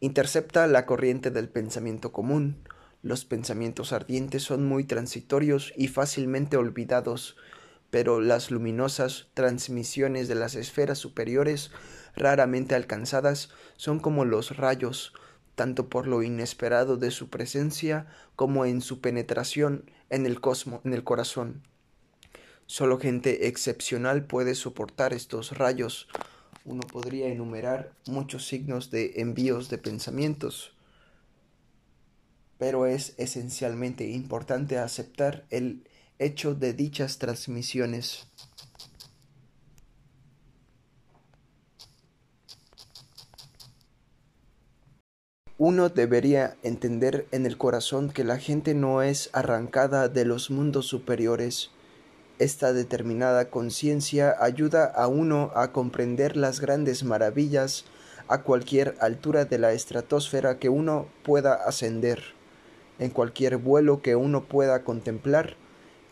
intercepta 0.00 0.66
la 0.66 0.84
corriente 0.84 1.30
del 1.30 1.48
pensamiento 1.48 2.12
común. 2.12 2.58
Los 3.02 3.24
pensamientos 3.24 3.92
ardientes 3.92 4.42
son 4.42 4.66
muy 4.66 4.84
transitorios 4.84 5.72
y 5.76 5.88
fácilmente 5.88 6.58
olvidados, 6.58 7.36
pero 7.90 8.20
las 8.20 8.50
luminosas 8.50 9.28
transmisiones 9.34 10.28
de 10.28 10.34
las 10.34 10.54
esferas 10.54 10.98
superiores, 10.98 11.70
raramente 12.14 12.74
alcanzadas, 12.74 13.50
son 13.76 14.00
como 14.00 14.24
los 14.24 14.56
rayos, 14.56 15.12
tanto 15.54 15.88
por 15.88 16.06
lo 16.06 16.22
inesperado 16.22 16.96
de 16.96 17.10
su 17.10 17.30
presencia 17.30 18.06
como 18.36 18.66
en 18.66 18.80
su 18.80 19.00
penetración 19.00 19.90
en 20.10 20.26
el 20.26 20.40
cosmo, 20.40 20.80
en 20.84 20.92
el 20.92 21.04
corazón. 21.04 21.62
Solo 22.66 22.98
gente 22.98 23.46
excepcional 23.46 24.24
puede 24.24 24.54
soportar 24.54 25.14
estos 25.14 25.56
rayos. 25.56 26.08
Uno 26.64 26.80
podría 26.80 27.28
enumerar 27.28 27.92
muchos 28.06 28.46
signos 28.46 28.90
de 28.90 29.20
envíos 29.20 29.70
de 29.70 29.78
pensamientos, 29.78 30.72
pero 32.58 32.86
es 32.86 33.14
esencialmente 33.18 34.08
importante 34.10 34.78
aceptar 34.78 35.46
el 35.50 35.86
hecho 36.18 36.54
de 36.54 36.72
dichas 36.72 37.18
transmisiones. 37.18 38.26
Uno 45.58 45.88
debería 45.88 46.56
entender 46.62 47.26
en 47.32 47.46
el 47.46 47.56
corazón 47.56 48.10
que 48.10 48.24
la 48.24 48.38
gente 48.38 48.74
no 48.74 49.02
es 49.02 49.30
arrancada 49.32 50.08
de 50.08 50.26
los 50.26 50.50
mundos 50.50 50.86
superiores, 50.86 51.70
esta 52.38 52.74
determinada 52.74 53.48
conciencia 53.48 54.36
ayuda 54.38 54.84
a 54.84 55.08
uno 55.08 55.52
a 55.54 55.72
comprender 55.72 56.36
las 56.36 56.60
grandes 56.60 57.02
maravillas 57.02 57.86
a 58.28 58.42
cualquier 58.42 58.94
altura 59.00 59.46
de 59.46 59.58
la 59.58 59.72
estratosfera 59.72 60.58
que 60.58 60.68
uno 60.68 61.06
pueda 61.22 61.54
ascender, 61.54 62.22
en 62.98 63.08
cualquier 63.08 63.56
vuelo 63.56 64.02
que 64.02 64.16
uno 64.16 64.44
pueda 64.44 64.84
contemplar, 64.84 65.56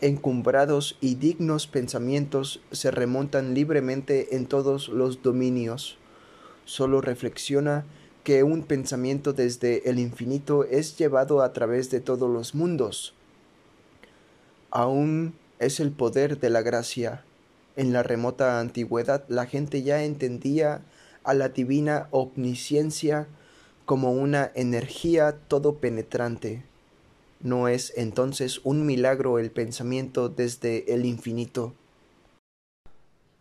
encumbrados 0.05 0.97
y 1.01 1.15
dignos 1.15 1.65
pensamientos 1.65 2.61
se 2.71 2.91
remontan 2.91 3.55
libremente 3.55 4.35
en 4.35 4.45
todos 4.45 4.87
los 4.87 5.23
dominios. 5.23 5.97
Solo 6.65 7.01
reflexiona 7.01 7.85
que 8.23 8.43
un 8.43 8.63
pensamiento 8.63 9.33
desde 9.33 9.89
el 9.89 9.97
infinito 9.97 10.63
es 10.63 10.97
llevado 10.97 11.41
a 11.41 11.53
través 11.53 11.89
de 11.89 12.01
todos 12.01 12.29
los 12.29 12.53
mundos. 12.53 13.15
Aún 14.69 15.33
es 15.57 15.79
el 15.79 15.91
poder 15.91 16.39
de 16.39 16.51
la 16.51 16.61
gracia. 16.61 17.23
En 17.75 17.91
la 17.91 18.03
remota 18.03 18.59
antigüedad 18.59 19.25
la 19.27 19.47
gente 19.47 19.81
ya 19.81 20.03
entendía 20.03 20.81
a 21.23 21.33
la 21.33 21.49
divina 21.49 22.09
omnisciencia 22.11 23.27
como 23.85 24.11
una 24.11 24.51
energía 24.53 25.35
todo 25.47 25.77
penetrante. 25.77 26.63
¿No 27.41 27.67
es 27.67 27.93
entonces 27.95 28.61
un 28.63 28.85
milagro 28.85 29.39
el 29.39 29.51
pensamiento 29.51 30.29
desde 30.29 30.93
el 30.93 31.05
infinito? 31.05 31.73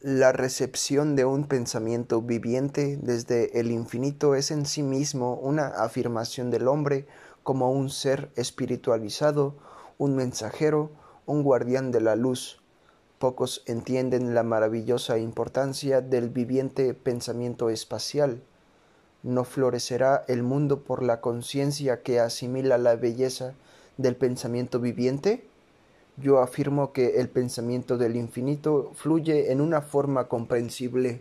La 0.01 0.33
recepción 0.33 1.17
de 1.17 1.25
un 1.25 1.45
pensamiento 1.45 2.21
viviente 2.21 2.99
desde 3.01 3.59
el 3.59 3.71
infinito 3.71 4.35
es 4.35 4.51
en 4.51 4.67
sí 4.67 4.83
mismo 4.83 5.37
una 5.37 5.69
afirmación 5.69 6.51
del 6.51 6.69
hombre 6.69 7.07
como 7.43 7.73
un 7.73 7.89
ser 7.89 8.31
espiritualizado, 8.37 9.55
un 9.97 10.15
mensajero, 10.15 10.91
un 11.25 11.43
guardián 11.43 11.91
de 11.91 12.03
la 12.03 12.17
luz. 12.17 12.61
Pocos 13.19 13.63
entienden 13.65 14.35
la 14.35 14.43
maravillosa 14.43 15.17
importancia 15.17 16.03
del 16.03 16.29
viviente 16.29 16.93
pensamiento 16.93 17.71
espacial. 17.71 18.43
¿No 19.23 19.45
florecerá 19.45 20.25
el 20.29 20.43
mundo 20.43 20.83
por 20.83 21.03
la 21.03 21.23
conciencia 21.23 22.03
que 22.03 22.21
asimila 22.21 22.77
la 22.77 22.97
belleza 22.97 23.55
del 23.97 24.17
pensamiento 24.17 24.81
viviente? 24.81 25.45
Yo 26.17 26.41
afirmo 26.41 26.93
que 26.93 27.21
el 27.21 27.29
pensamiento 27.29 27.99
del 27.99 28.17
infinito 28.17 28.93
fluye 28.95 29.51
en 29.51 29.61
una 29.61 29.81
forma 29.81 30.29
comprensible. 30.29 31.21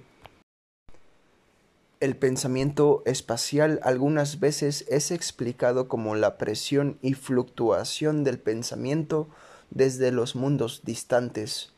El 1.99 2.17
pensamiento 2.17 3.01
espacial 3.05 3.79
algunas 3.83 4.39
veces 4.39 4.85
es 4.89 5.09
explicado 5.09 5.87
como 5.87 6.15
la 6.15 6.37
presión 6.37 6.97
y 7.01 7.13
fluctuación 7.13 8.23
del 8.23 8.39
pensamiento 8.39 9.29
desde 9.71 10.11
los 10.11 10.35
mundos 10.35 10.81
distantes. 10.83 11.71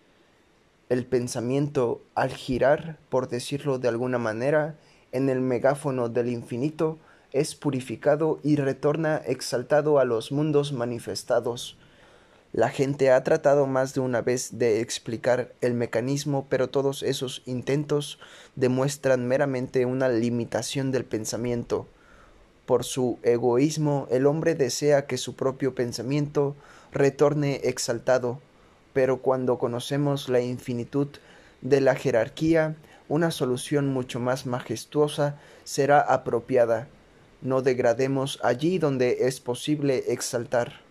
El 0.90 1.06
pensamiento, 1.06 2.02
al 2.16 2.32
girar, 2.32 2.98
por 3.10 3.28
decirlo 3.30 3.80
de 3.80 3.88
alguna 3.88 4.18
manera, 4.18 4.76
en 5.12 5.30
el 5.30 5.42
megáfono 5.42 6.10
del 6.10 6.30
infinito, 6.30 6.98
es 7.36 7.54
purificado 7.54 8.40
y 8.44 8.56
retorna 8.56 9.18
exaltado 9.18 10.00
a 10.00 10.06
los 10.06 10.32
mundos 10.32 10.72
manifestados. 10.72 11.78
La 12.54 12.70
gente 12.70 13.12
ha 13.12 13.22
tratado 13.26 13.68
más 13.68 13.94
de 13.94 14.00
una 14.00 14.22
vez 14.22 14.58
de 14.58 14.80
explicar 14.80 15.52
el 15.60 15.74
mecanismo, 15.74 16.48
pero 16.50 16.70
todos 16.70 17.04
esos 17.04 17.42
intentos 17.46 18.20
demuestran 18.56 19.28
meramente 19.28 19.86
una 19.86 20.08
limitación 20.08 20.94
del 20.94 21.04
pensamiento. 21.04 21.88
Por 22.66 22.86
su 22.86 23.20
egoísmo, 23.22 24.08
el 24.10 24.28
hombre 24.28 24.56
desea 24.56 25.06
que 25.06 25.18
su 25.18 25.36
propio 25.36 25.76
pensamiento 25.76 26.56
retorne 26.94 27.60
exaltado, 27.66 28.40
pero 28.94 29.18
cuando 29.18 29.58
conocemos 29.58 30.30
la 30.30 30.40
infinitud 30.40 31.10
de 31.60 31.82
la 31.82 31.96
jerarquía, 31.96 32.78
una 33.10 33.30
solución 33.30 33.92
mucho 33.92 34.22
más 34.22 34.46
majestuosa 34.46 35.38
será 35.66 36.00
apropiada. 36.00 36.88
No 37.42 37.62
degrademos 37.62 38.40
allí 38.44 38.80
donde 38.80 39.28
es 39.28 39.40
posible 39.40 40.06
exaltar. 40.08 40.82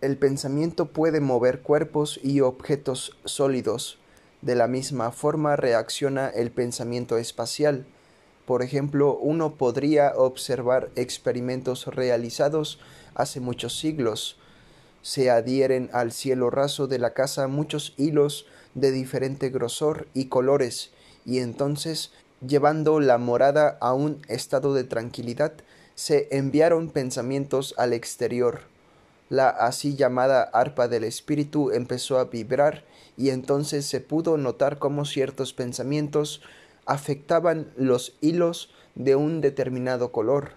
El 0.00 0.16
pensamiento 0.16 0.86
puede 0.86 1.20
mover 1.20 1.60
cuerpos 1.60 2.20
y 2.22 2.40
objetos 2.40 3.16
sólidos. 3.24 3.98
De 4.42 4.54
la 4.54 4.68
misma 4.68 5.10
forma 5.10 5.56
reacciona 5.56 6.28
el 6.28 6.52
pensamiento 6.52 7.18
espacial. 7.18 7.84
Por 8.46 8.62
ejemplo, 8.62 9.18
uno 9.18 9.56
podría 9.56 10.12
observar 10.16 10.90
experimentos 10.94 11.86
realizados 11.86 12.78
hace 13.14 13.40
muchos 13.40 13.76
siglos. 13.76 14.38
Se 15.02 15.30
adhieren 15.30 15.90
al 15.92 16.12
cielo 16.12 16.48
raso 16.48 16.86
de 16.86 16.98
la 16.98 17.12
casa 17.12 17.48
muchos 17.48 17.94
hilos 17.96 18.46
de 18.74 18.92
diferente 18.92 19.50
grosor 19.50 20.06
y 20.14 20.26
colores, 20.26 20.92
y 21.26 21.38
entonces, 21.40 22.12
llevando 22.46 23.00
la 23.00 23.18
morada 23.18 23.78
a 23.80 23.94
un 23.94 24.22
estado 24.28 24.74
de 24.74 24.84
tranquilidad, 24.84 25.52
se 25.94 26.28
enviaron 26.30 26.90
pensamientos 26.90 27.74
al 27.76 27.92
exterior 27.92 28.60
la 29.28 29.50
así 29.50 29.94
llamada 29.94 30.42
arpa 30.42 30.88
del 30.88 31.04
espíritu 31.04 31.70
empezó 31.70 32.18
a 32.18 32.24
vibrar 32.24 32.84
y 33.16 33.30
entonces 33.30 33.84
se 33.84 34.00
pudo 34.00 34.38
notar 34.38 34.78
cómo 34.78 35.04
ciertos 35.04 35.52
pensamientos 35.52 36.40
afectaban 36.86 37.70
los 37.76 38.16
hilos 38.22 38.70
de 38.94 39.16
un 39.16 39.40
determinado 39.40 40.12
color. 40.12 40.52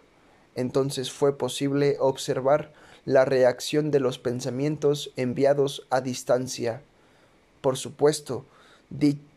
Entonces 0.55 1.11
fue 1.11 1.37
posible 1.37 1.97
observar 1.99 2.71
la 3.03 3.25
reacción 3.25 3.91
de 3.91 3.99
los 3.99 4.19
pensamientos 4.19 5.11
enviados 5.17 5.85
a 5.89 5.99
distancia. 5.99 6.81
Por 7.59 7.77
supuesto, 7.77 8.45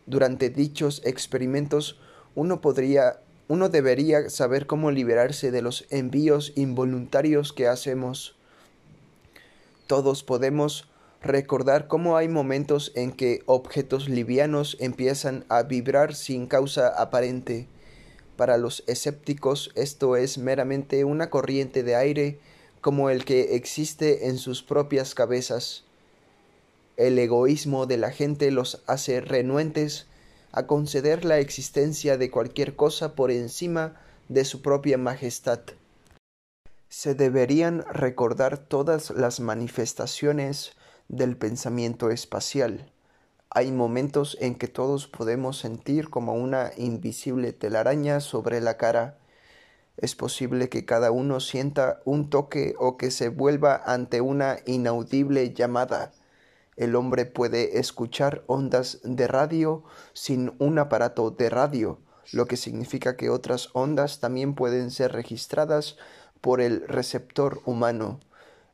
durante 0.07 0.51
dichos 0.51 1.03
experimentos 1.05 1.99
uno 2.35 2.61
podría 2.61 3.21
uno 3.47 3.69
debería 3.69 4.31
saber 4.31 4.67
cómo 4.67 4.91
liberarse 4.91 5.51
de 5.51 5.61
los 5.61 5.85
envíos 5.91 6.53
involuntarios 6.57 7.53
que 7.53 7.69
hacemos. 7.69 8.37
Todos 9.87 10.23
podemos 10.23 10.89
recordar 11.21 11.87
cómo 11.87 12.17
hay 12.17 12.29
momentos 12.29 12.91
en 12.95 13.13
que 13.13 13.43
objetos 13.45 14.09
livianos 14.09 14.79
empiezan 14.81 15.45
a 15.51 15.63
vibrar 15.63 16.15
sin 16.15 16.47
causa 16.47 16.89
aparente. 16.89 17.67
Para 18.37 18.57
los 18.57 18.83
escépticos 18.87 19.71
esto 19.75 20.17
es 20.17 20.39
meramente 20.39 21.05
una 21.05 21.29
corriente 21.29 21.83
de 21.83 21.97
aire 21.97 22.39
como 22.81 23.11
el 23.11 23.27
que 23.27 23.57
existe 23.57 24.29
en 24.29 24.39
sus 24.39 24.63
propias 24.63 25.15
cabezas. 25.15 25.85
El 26.97 27.19
egoísmo 27.19 27.85
de 27.85 27.99
la 27.99 28.11
gente 28.11 28.51
los 28.51 28.83
hace 28.87 29.21
renuentes 29.21 30.07
a 30.57 30.69
conceder 30.69 31.25
la 31.25 31.39
existencia 31.39 32.17
de 32.17 32.31
cualquier 32.31 32.77
cosa 32.77 33.17
por 33.17 33.33
encima 33.33 33.97
de 34.29 34.45
su 34.45 34.63
propia 34.63 34.97
majestad. 34.97 35.59
Se 36.89 37.17
deberían 37.17 37.85
recordar 37.91 38.59
todas 38.59 39.11
las 39.11 39.41
manifestaciones 39.41 40.77
del 41.09 41.37
pensamiento 41.37 42.11
espacial. 42.11 42.89
Hay 43.51 43.73
momentos 43.73 44.39
en 44.41 44.55
que 44.55 44.69
todos 44.69 45.09
podemos 45.09 45.59
sentir 45.59 46.09
como 46.09 46.35
una 46.35 46.71
invisible 46.77 47.53
telaraña 47.53 48.21
sobre 48.21 48.61
la 48.61 48.77
cara. 48.77 49.19
Es 49.97 50.15
posible 50.15 50.69
que 50.69 50.85
cada 50.85 51.11
uno 51.11 51.41
sienta 51.41 52.01
un 52.05 52.31
toque 52.31 52.77
o 52.79 52.97
que 52.97 53.11
se 53.11 53.29
vuelva 53.29 53.83
ante 53.85 54.21
una 54.21 54.59
inaudible 54.67 55.53
llamada. 55.53 56.13
El 56.77 56.97
hombre 56.97 57.25
puede 57.25 57.79
escuchar 57.79 58.43
ondas 58.47 59.01
de 59.05 59.29
radio 59.29 59.85
sin 60.13 60.55
un 60.59 60.79
aparato 60.79 61.31
de 61.31 61.49
radio, 61.49 62.01
lo 62.33 62.47
que 62.47 62.57
significa 62.57 63.17
que 63.17 63.31
otras 63.31 63.69
ondas 63.75 64.19
también 64.21 64.55
pueden 64.55 64.91
ser 64.91 65.13
registradas 65.13 65.97
por 66.41 66.61
el 66.61 66.87
receptor 66.89 67.61
humano. 67.65 68.21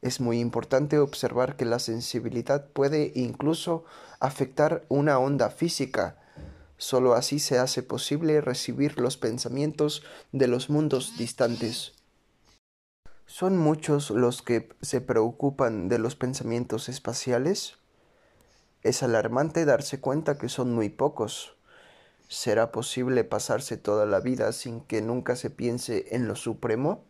Es 0.03 0.21
muy 0.21 0.41
importante 0.41 0.99
observar 0.99 1.57
que 1.57 1.67
la 1.67 1.79
sensibilidad 1.79 2.69
puede 2.71 3.13
incluso 3.15 3.85
afectar 4.19 4.85
una 4.89 5.19
onda 5.19 5.51
física. 5.51 6.17
Solo 6.79 7.13
así 7.13 7.39
se 7.39 7.59
hace 7.59 7.83
posible 7.83 8.41
recibir 8.41 8.99
los 8.99 9.19
pensamientos 9.19 10.03
de 10.33 10.47
los 10.47 10.71
mundos 10.71 11.19
distantes. 11.19 11.93
¿Son 13.27 13.59
muchos 13.59 14.11
los 14.11 14.41
que 14.41 14.71
se 14.81 15.03
preocupan 15.03 15.89
de 15.89 15.99
los 15.99 16.17
pensamientos 16.17 16.89
espaciales? 16.89 17.80
Es 18.83 19.03
alarmante 19.03 19.67
darse 19.67 20.01
cuenta 20.01 20.39
que 20.39 20.49
son 20.49 20.75
muy 20.75 20.89
pocos. 20.89 21.57
¿Será 22.29 22.73
posible 22.73 23.25
pasarse 23.25 23.77
toda 23.77 24.07
la 24.07 24.21
vida 24.21 24.53
sin 24.53 24.81
que 24.81 25.03
nunca 25.03 25.37
se 25.37 25.51
piense 25.51 26.15
en 26.15 26.29
lo 26.29 26.35
supremo? 26.35 27.05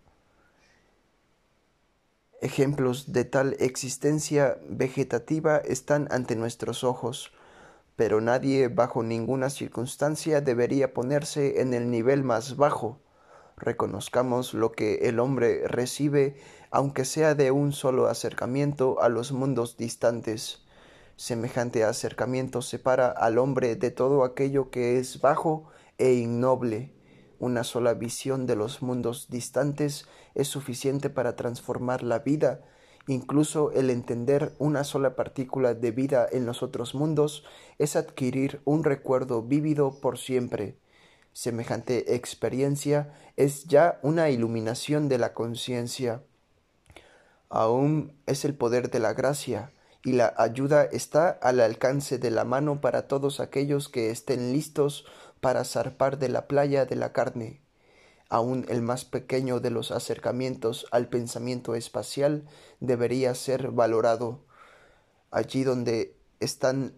Ejemplos 2.40 3.12
de 3.12 3.24
tal 3.24 3.54
existencia 3.60 4.58
vegetativa 4.66 5.58
están 5.58 6.08
ante 6.10 6.36
nuestros 6.36 6.84
ojos, 6.84 7.32
pero 7.96 8.22
nadie 8.22 8.68
bajo 8.68 9.02
ninguna 9.02 9.50
circunstancia 9.50 10.40
debería 10.40 10.94
ponerse 10.94 11.60
en 11.60 11.74
el 11.74 11.90
nivel 11.90 12.24
más 12.24 12.56
bajo. 12.56 12.98
Reconozcamos 13.58 14.54
lo 14.54 14.72
que 14.72 15.08
el 15.08 15.20
hombre 15.20 15.68
recibe, 15.68 16.40
aunque 16.70 17.04
sea 17.04 17.34
de 17.34 17.50
un 17.50 17.72
solo 17.72 18.06
acercamiento 18.08 19.02
a 19.02 19.10
los 19.10 19.32
mundos 19.32 19.76
distantes. 19.76 20.64
Semejante 21.20 21.84
acercamiento 21.84 22.62
separa 22.62 23.08
al 23.10 23.36
hombre 23.36 23.76
de 23.76 23.90
todo 23.90 24.24
aquello 24.24 24.70
que 24.70 24.98
es 24.98 25.20
bajo 25.20 25.68
e 25.98 26.14
innoble 26.14 26.94
una 27.38 27.62
sola 27.62 27.92
visión 27.92 28.46
de 28.46 28.56
los 28.56 28.80
mundos 28.80 29.28
distantes 29.28 30.06
es 30.34 30.48
suficiente 30.48 31.10
para 31.10 31.36
transformar 31.36 32.02
la 32.02 32.20
vida. 32.20 32.62
Incluso 33.06 33.70
el 33.72 33.90
entender 33.90 34.54
una 34.58 34.82
sola 34.82 35.14
partícula 35.14 35.74
de 35.74 35.90
vida 35.90 36.26
en 36.32 36.46
los 36.46 36.62
otros 36.62 36.94
mundos 36.94 37.44
es 37.76 37.96
adquirir 37.96 38.62
un 38.64 38.82
recuerdo 38.82 39.42
vívido 39.42 40.00
por 40.00 40.16
siempre. 40.16 40.78
Semejante 41.34 42.14
experiencia 42.14 43.12
es 43.36 43.64
ya 43.64 44.00
una 44.02 44.30
iluminación 44.30 45.10
de 45.10 45.18
la 45.18 45.34
conciencia. 45.34 46.22
Aún 47.50 48.14
es 48.24 48.46
el 48.46 48.54
poder 48.54 48.90
de 48.90 49.00
la 49.00 49.12
gracia, 49.12 49.70
y 50.04 50.12
la 50.12 50.32
ayuda 50.36 50.84
está 50.84 51.28
al 51.28 51.60
alcance 51.60 52.18
de 52.18 52.30
la 52.30 52.44
mano 52.44 52.80
para 52.80 53.06
todos 53.06 53.40
aquellos 53.40 53.88
que 53.88 54.10
estén 54.10 54.52
listos 54.52 55.04
para 55.40 55.64
zarpar 55.64 56.18
de 56.18 56.28
la 56.28 56.46
playa 56.46 56.86
de 56.86 56.96
la 56.96 57.12
carne. 57.12 57.60
Aun 58.28 58.64
el 58.68 58.80
más 58.80 59.04
pequeño 59.04 59.60
de 59.60 59.70
los 59.70 59.90
acercamientos 59.90 60.86
al 60.90 61.08
pensamiento 61.08 61.74
espacial 61.74 62.46
debería 62.78 63.34
ser 63.34 63.72
valorado. 63.72 64.44
Allí 65.30 65.64
donde 65.64 66.16
están 66.38 66.94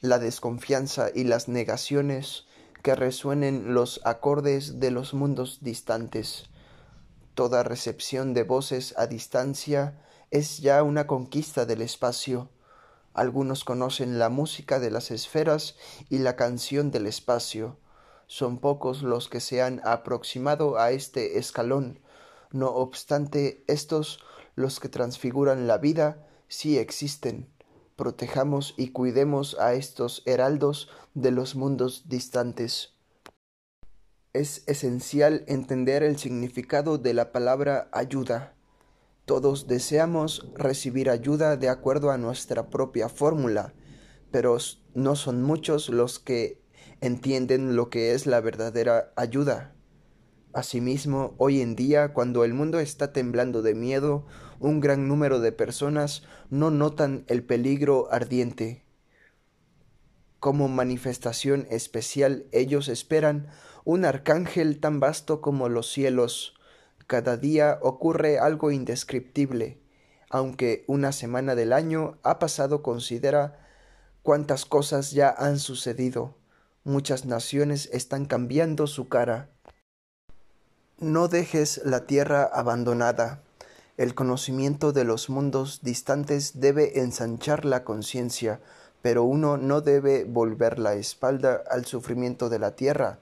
la 0.00 0.18
desconfianza 0.18 1.08
y 1.14 1.24
las 1.24 1.48
negaciones, 1.48 2.46
que 2.82 2.94
resuenen 2.94 3.72
los 3.72 4.02
acordes 4.04 4.78
de 4.78 4.90
los 4.90 5.14
mundos 5.14 5.60
distantes. 5.62 6.44
Toda 7.32 7.62
recepción 7.62 8.34
de 8.34 8.42
voces 8.42 8.94
a 8.98 9.06
distancia 9.06 9.98
es 10.34 10.58
ya 10.58 10.82
una 10.82 11.06
conquista 11.06 11.64
del 11.64 11.80
espacio. 11.80 12.50
Algunos 13.14 13.64
conocen 13.64 14.18
la 14.18 14.28
música 14.28 14.78
de 14.80 14.90
las 14.90 15.10
esferas 15.10 15.76
y 16.10 16.18
la 16.18 16.36
canción 16.36 16.90
del 16.90 17.06
espacio 17.06 17.78
son 18.26 18.58
pocos 18.58 19.02
los 19.02 19.28
que 19.28 19.38
se 19.40 19.62
han 19.62 19.80
aproximado 19.84 20.78
a 20.78 20.90
este 20.90 21.38
escalón. 21.38 22.00
No 22.50 22.68
obstante, 22.68 23.62
estos, 23.66 24.20
los 24.56 24.80
que 24.80 24.88
transfiguran 24.88 25.66
la 25.66 25.78
vida, 25.78 26.26
sí 26.48 26.78
existen. 26.78 27.48
protejamos 27.94 28.74
y 28.76 28.88
cuidemos 28.88 29.56
a 29.60 29.74
estos 29.74 30.24
heraldos 30.26 30.90
de 31.14 31.30
los 31.30 31.54
mundos 31.54 32.08
distantes. 32.08 32.94
Es 34.32 34.64
esencial 34.66 35.44
entender 35.46 36.02
el 36.02 36.18
significado 36.18 36.98
de 36.98 37.14
la 37.14 37.30
palabra 37.30 37.88
ayuda. 37.92 38.53
Todos 39.24 39.66
deseamos 39.66 40.50
recibir 40.54 41.08
ayuda 41.08 41.56
de 41.56 41.70
acuerdo 41.70 42.10
a 42.10 42.18
nuestra 42.18 42.68
propia 42.68 43.08
fórmula, 43.08 43.72
pero 44.30 44.58
no 44.94 45.16
son 45.16 45.42
muchos 45.42 45.88
los 45.88 46.18
que 46.18 46.60
entienden 47.00 47.74
lo 47.74 47.88
que 47.88 48.12
es 48.12 48.26
la 48.26 48.40
verdadera 48.40 49.12
ayuda. 49.16 49.74
Asimismo, 50.52 51.34
hoy 51.38 51.62
en 51.62 51.74
día, 51.74 52.12
cuando 52.12 52.44
el 52.44 52.52
mundo 52.52 52.78
está 52.80 53.12
temblando 53.12 53.62
de 53.62 53.74
miedo, 53.74 54.26
un 54.60 54.80
gran 54.80 55.08
número 55.08 55.40
de 55.40 55.52
personas 55.52 56.22
no 56.50 56.70
notan 56.70 57.24
el 57.26 57.42
peligro 57.42 58.12
ardiente. 58.12 58.84
Como 60.38 60.68
manifestación 60.68 61.66
especial, 61.70 62.46
ellos 62.52 62.88
esperan 62.88 63.48
un 63.84 64.04
arcángel 64.04 64.80
tan 64.80 65.00
vasto 65.00 65.40
como 65.40 65.70
los 65.70 65.90
cielos. 65.90 66.53
Cada 67.06 67.36
día 67.36 67.78
ocurre 67.82 68.38
algo 68.38 68.70
indescriptible. 68.70 69.78
Aunque 70.30 70.84
una 70.88 71.12
semana 71.12 71.54
del 71.54 71.72
año 71.72 72.18
ha 72.22 72.38
pasado, 72.38 72.82
considera 72.82 73.58
cuántas 74.22 74.64
cosas 74.64 75.12
ya 75.12 75.28
han 75.30 75.58
sucedido. 75.58 76.34
Muchas 76.82 77.24
naciones 77.24 77.88
están 77.92 78.24
cambiando 78.24 78.86
su 78.86 79.08
cara. 79.08 79.50
No 80.98 81.28
dejes 81.28 81.82
la 81.84 82.06
tierra 82.06 82.44
abandonada. 82.44 83.42
El 83.96 84.14
conocimiento 84.14 84.92
de 84.92 85.04
los 85.04 85.28
mundos 85.28 85.80
distantes 85.82 86.60
debe 86.60 87.00
ensanchar 87.00 87.64
la 87.64 87.84
conciencia, 87.84 88.60
pero 89.02 89.24
uno 89.24 89.56
no 89.56 89.82
debe 89.82 90.24
volver 90.24 90.78
la 90.78 90.94
espalda 90.94 91.62
al 91.70 91.84
sufrimiento 91.84 92.48
de 92.48 92.58
la 92.58 92.74
tierra. 92.74 93.18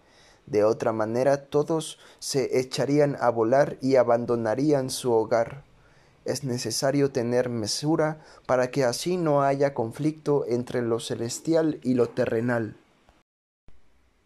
De 0.46 0.64
otra 0.64 0.92
manera 0.92 1.46
todos 1.46 1.98
se 2.18 2.58
echarían 2.58 3.16
a 3.20 3.30
volar 3.30 3.78
y 3.80 3.96
abandonarían 3.96 4.90
su 4.90 5.12
hogar. 5.12 5.64
Es 6.24 6.44
necesario 6.44 7.10
tener 7.10 7.48
mesura 7.48 8.20
para 8.46 8.70
que 8.70 8.84
así 8.84 9.16
no 9.16 9.42
haya 9.42 9.74
conflicto 9.74 10.44
entre 10.46 10.82
lo 10.82 11.00
celestial 11.00 11.80
y 11.82 11.94
lo 11.94 12.08
terrenal. 12.08 12.76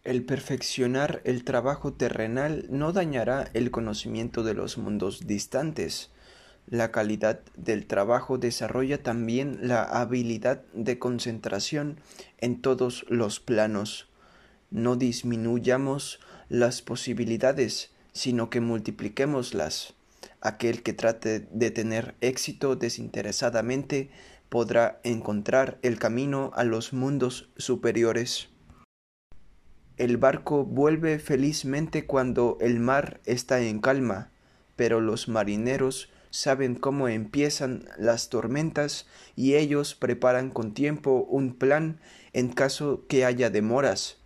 El 0.03 0.23
perfeccionar 0.23 1.21
el 1.25 1.43
trabajo 1.43 1.91
terrenal 1.91 2.65
no 2.69 2.93
dañará 2.93 3.49
el 3.53 3.71
conocimiento 3.71 4.43
de 4.43 4.53
los 4.53 4.77
mundos 4.77 5.27
distantes. 5.27 6.11
La 6.65 6.91
calidad 6.91 7.41
del 7.57 7.87
trabajo 7.87 8.37
desarrolla 8.37 9.03
también 9.03 9.59
la 9.61 9.83
habilidad 9.83 10.63
de 10.73 10.99
concentración 10.99 11.99
en 12.37 12.61
todos 12.61 13.05
los 13.09 13.39
planos. 13.39 14.07
No 14.69 14.95
disminuyamos 14.95 16.19
las 16.49 16.81
posibilidades, 16.81 17.91
sino 18.13 18.49
que 18.49 18.61
multipliquémoslas. 18.61 19.93
Aquel 20.41 20.83
que 20.83 20.93
trate 20.93 21.47
de 21.51 21.71
tener 21.71 22.15
éxito 22.21 22.75
desinteresadamente 22.75 24.09
podrá 24.49 24.99
encontrar 25.03 25.77
el 25.81 25.99
camino 25.99 26.51
a 26.55 26.63
los 26.63 26.93
mundos 26.93 27.49
superiores. 27.57 28.49
El 29.97 30.17
barco 30.17 30.63
vuelve 30.63 31.17
felizmente 31.17 32.05
cuando 32.05 32.57
el 32.61 32.79
mar 32.79 33.19
está 33.25 33.61
en 33.61 33.79
calma, 33.79 34.29
pero 34.75 35.01
los 35.01 35.27
marineros 35.27 36.09
saben 36.29 36.75
cómo 36.75 37.07
empiezan 37.07 37.85
las 37.97 38.29
tormentas 38.29 39.07
y 39.35 39.55
ellos 39.55 39.95
preparan 39.95 40.51
con 40.51 40.73
tiempo 40.73 41.25
un 41.29 41.55
plan 41.55 41.99
en 42.33 42.49
caso 42.49 43.05
que 43.07 43.25
haya 43.25 43.49
demoras. 43.49 44.17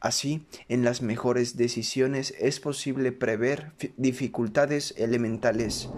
Así, 0.00 0.46
en 0.68 0.82
las 0.84 1.02
mejores 1.02 1.56
decisiones 1.56 2.34
es 2.38 2.58
posible 2.58 3.12
prever 3.12 3.72
dificultades 3.96 4.94
elementales, 4.96 5.90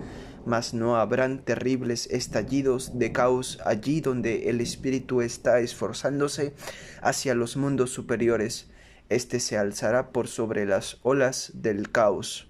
mas 0.45 0.75
no 0.75 0.97
habrán 0.97 1.45
terribles 1.45 2.09
estallidos 2.11 2.99
de 2.99 3.13
caos 3.13 3.61
allí 3.65 4.01
donde 4.01 4.51
el 4.51 4.61
espíritu 4.61 5.23
está 5.23 5.61
esforzándose 5.61 6.53
hacia 7.01 7.35
los 7.35 7.57
mundos 7.57 7.91
superiores 7.91 8.69
éste 9.13 9.41
se 9.41 9.59
alzará 9.59 10.11
por 10.11 10.29
sobre 10.29 10.67
las 10.67 10.99
olas 11.03 11.53
del 11.55 11.91
caos. 11.91 12.49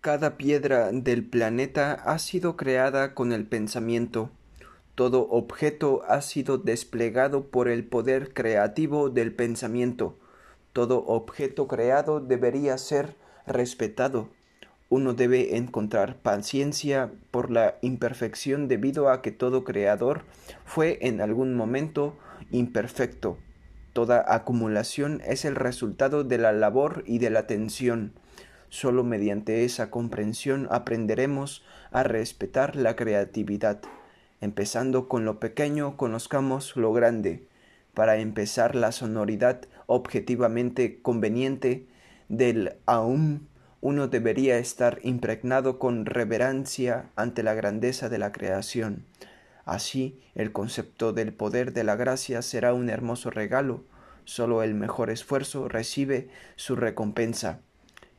Cada 0.00 0.36
piedra 0.36 0.90
del 0.92 1.24
planeta 1.24 1.94
ha 1.94 2.18
sido 2.18 2.56
creada 2.56 3.14
con 3.14 3.32
el 3.32 3.46
pensamiento. 3.46 4.30
Todo 4.94 5.28
objeto 5.30 6.02
ha 6.06 6.20
sido 6.22 6.56
desplegado 6.56 7.48
por 7.48 7.68
el 7.68 7.84
poder 7.84 8.32
creativo 8.32 9.10
del 9.10 9.34
pensamiento. 9.34 10.16
Todo 10.72 11.04
objeto 11.06 11.66
creado 11.66 12.20
debería 12.20 12.78
ser 12.78 13.16
respetado. 13.44 14.28
Uno 14.90 15.12
debe 15.12 15.56
encontrar 15.56 16.16
paciencia 16.18 17.10
por 17.32 17.50
la 17.50 17.74
imperfección 17.82 18.68
debido 18.68 19.10
a 19.10 19.20
que 19.20 19.32
todo 19.32 19.64
creador 19.64 20.22
fue 20.64 20.98
en 21.00 21.20
algún 21.20 21.56
momento 21.56 22.14
imperfecto. 22.52 23.36
Toda 23.92 24.24
acumulación 24.32 25.22
es 25.26 25.44
el 25.44 25.56
resultado 25.56 26.22
de 26.22 26.38
la 26.38 26.52
labor 26.52 27.02
y 27.06 27.18
de 27.18 27.30
la 27.30 27.48
tensión. 27.48 28.12
Solo 28.68 29.02
mediante 29.02 29.64
esa 29.64 29.90
comprensión 29.90 30.68
aprenderemos 30.70 31.64
a 31.90 32.04
respetar 32.04 32.76
la 32.76 32.94
creatividad. 32.94 33.80
Empezando 34.44 35.08
con 35.08 35.24
lo 35.24 35.40
pequeño, 35.40 35.96
conozcamos 35.96 36.76
lo 36.76 36.92
grande. 36.92 37.48
Para 37.94 38.18
empezar 38.18 38.74
la 38.74 38.92
sonoridad 38.92 39.62
objetivamente 39.86 41.00
conveniente 41.00 41.86
del 42.28 42.74
aum, 42.84 43.46
uno 43.80 44.08
debería 44.08 44.58
estar 44.58 44.98
impregnado 45.02 45.78
con 45.78 46.04
reverencia 46.04 47.08
ante 47.16 47.42
la 47.42 47.54
grandeza 47.54 48.10
de 48.10 48.18
la 48.18 48.32
creación. 48.32 49.06
Así, 49.64 50.20
el 50.34 50.52
concepto 50.52 51.14
del 51.14 51.32
poder 51.32 51.72
de 51.72 51.84
la 51.84 51.96
gracia 51.96 52.42
será 52.42 52.74
un 52.74 52.90
hermoso 52.90 53.30
regalo. 53.30 53.82
Solo 54.24 54.62
el 54.62 54.74
mejor 54.74 55.08
esfuerzo 55.08 55.70
recibe 55.70 56.28
su 56.56 56.76
recompensa. 56.76 57.60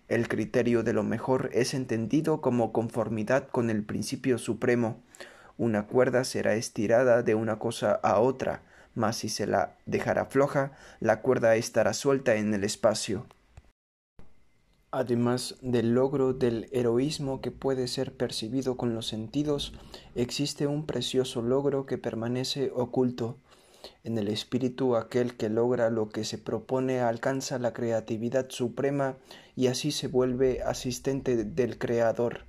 El 0.07 0.27
criterio 0.27 0.81
de 0.81 0.93
lo 0.93 1.03
mejor 1.03 1.51
es 1.53 1.75
entendido 1.75 2.41
como 2.41 2.73
conformidad 2.73 3.47
con 3.47 3.69
el 3.69 3.83
principio 3.83 4.39
supremo. 4.39 5.03
Una 5.57 5.87
cuerda 5.87 6.23
será 6.23 6.55
estirada 6.55 7.23
de 7.23 7.35
una 7.35 7.59
cosa 7.59 7.93
a 7.93 8.19
otra, 8.19 8.63
mas 8.93 9.17
si 9.17 9.29
se 9.29 9.47
la 9.47 9.75
dejará 9.85 10.25
floja, 10.25 10.73
la 10.99 11.21
cuerda 11.21 11.55
estará 11.55 11.93
suelta 11.93 12.35
en 12.35 12.53
el 12.53 12.63
espacio. 12.63 13.25
Además 14.91 15.55
del 15.61 15.93
logro 15.93 16.33
del 16.33 16.69
heroísmo 16.71 17.41
que 17.41 17.51
puede 17.51 17.87
ser 17.89 18.15
percibido 18.15 18.77
con 18.77 18.95
los 18.95 19.07
sentidos, 19.07 19.73
existe 20.15 20.67
un 20.67 20.85
precioso 20.85 21.41
logro 21.41 21.85
que 21.85 21.97
permanece 21.97 22.71
oculto. 22.73 23.37
En 24.03 24.17
el 24.17 24.29
espíritu 24.29 24.95
aquel 24.95 25.35
que 25.35 25.49
logra 25.49 25.89
lo 25.89 26.09
que 26.09 26.23
se 26.23 26.37
propone 26.37 27.01
alcanza 27.01 27.59
la 27.59 27.73
creatividad 27.73 28.49
suprema 28.49 29.17
y 29.55 29.67
así 29.67 29.91
se 29.91 30.07
vuelve 30.07 30.63
asistente 30.63 31.43
del 31.43 31.77
Creador. 31.77 32.45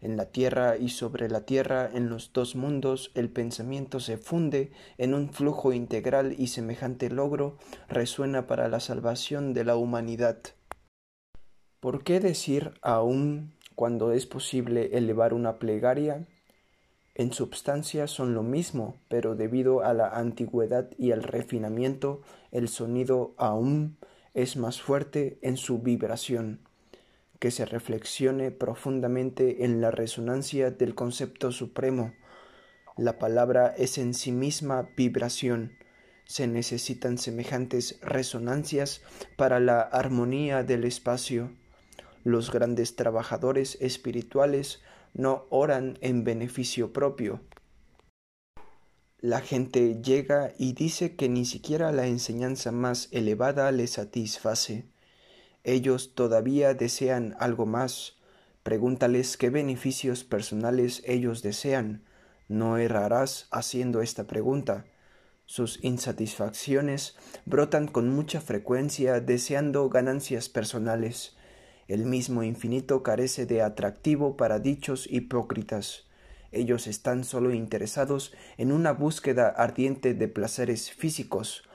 En 0.00 0.16
la 0.16 0.26
tierra 0.26 0.76
y 0.76 0.90
sobre 0.90 1.28
la 1.28 1.40
tierra, 1.40 1.90
en 1.92 2.08
los 2.08 2.32
dos 2.32 2.54
mundos, 2.54 3.10
el 3.14 3.30
pensamiento 3.30 3.98
se 3.98 4.16
funde 4.16 4.70
en 4.96 5.12
un 5.12 5.32
flujo 5.32 5.72
integral 5.72 6.36
y 6.38 6.48
semejante 6.48 7.10
logro 7.10 7.58
resuena 7.88 8.46
para 8.46 8.68
la 8.68 8.78
salvación 8.78 9.54
de 9.54 9.64
la 9.64 9.76
humanidad. 9.76 10.38
¿Por 11.80 12.04
qué 12.04 12.20
decir 12.20 12.74
aún 12.82 13.54
cuando 13.74 14.12
es 14.12 14.26
posible 14.26 14.96
elevar 14.96 15.34
una 15.34 15.58
plegaria? 15.58 16.26
En 17.16 17.32
substancia 17.32 18.06
son 18.06 18.34
lo 18.34 18.44
mismo, 18.44 18.94
pero 19.08 19.34
debido 19.34 19.82
a 19.82 19.94
la 19.94 20.08
antigüedad 20.08 20.90
y 20.96 21.10
al 21.10 21.24
refinamiento, 21.24 22.22
el 22.52 22.68
sonido 22.68 23.34
aún 23.36 23.98
es 24.34 24.56
más 24.56 24.80
fuerte 24.80 25.40
en 25.42 25.56
su 25.56 25.80
vibración. 25.80 26.67
Que 27.38 27.50
se 27.50 27.64
reflexione 27.64 28.50
profundamente 28.50 29.64
en 29.64 29.80
la 29.80 29.90
resonancia 29.90 30.70
del 30.70 30.94
concepto 30.94 31.52
supremo. 31.52 32.12
La 32.96 33.18
palabra 33.18 33.74
es 33.76 33.98
en 33.98 34.12
sí 34.14 34.32
misma 34.32 34.88
vibración. 34.96 35.72
Se 36.24 36.46
necesitan 36.46 37.16
semejantes 37.16 37.98
resonancias 38.02 39.02
para 39.36 39.60
la 39.60 39.80
armonía 39.80 40.64
del 40.64 40.84
espacio. 40.84 41.52
Los 42.24 42.50
grandes 42.50 42.96
trabajadores 42.96 43.78
espirituales 43.80 44.82
no 45.14 45.46
oran 45.50 45.96
en 46.00 46.24
beneficio 46.24 46.92
propio. 46.92 47.40
La 49.20 49.40
gente 49.40 50.00
llega 50.00 50.52
y 50.58 50.74
dice 50.74 51.16
que 51.16 51.28
ni 51.28 51.44
siquiera 51.44 51.90
la 51.90 52.06
enseñanza 52.06 52.70
más 52.70 53.08
elevada 53.10 53.72
les 53.72 53.90
satisface. 53.92 54.84
Ellos 55.68 56.14
todavía 56.14 56.72
desean 56.72 57.36
algo 57.40 57.66
más. 57.66 58.16
Pregúntales 58.62 59.36
qué 59.36 59.50
beneficios 59.50 60.24
personales 60.24 61.02
ellos 61.04 61.42
desean. 61.42 62.04
No 62.48 62.78
errarás 62.78 63.48
haciendo 63.50 64.00
esta 64.00 64.26
pregunta. 64.26 64.86
Sus 65.44 65.84
insatisfacciones 65.84 67.16
brotan 67.44 67.86
con 67.86 68.08
mucha 68.08 68.40
frecuencia 68.40 69.20
deseando 69.20 69.90
ganancias 69.90 70.48
personales. 70.48 71.36
El 71.86 72.06
mismo 72.06 72.42
infinito 72.44 73.02
carece 73.02 73.44
de 73.44 73.60
atractivo 73.60 74.38
para 74.38 74.60
dichos 74.60 75.06
hipócritas. 75.10 76.06
Ellos 76.50 76.86
están 76.86 77.24
solo 77.24 77.52
interesados 77.52 78.32
en 78.56 78.72
una 78.72 78.92
búsqueda 78.92 79.48
ardiente 79.48 80.14
de 80.14 80.28
placeres 80.28 80.90
físicos. 80.90 81.67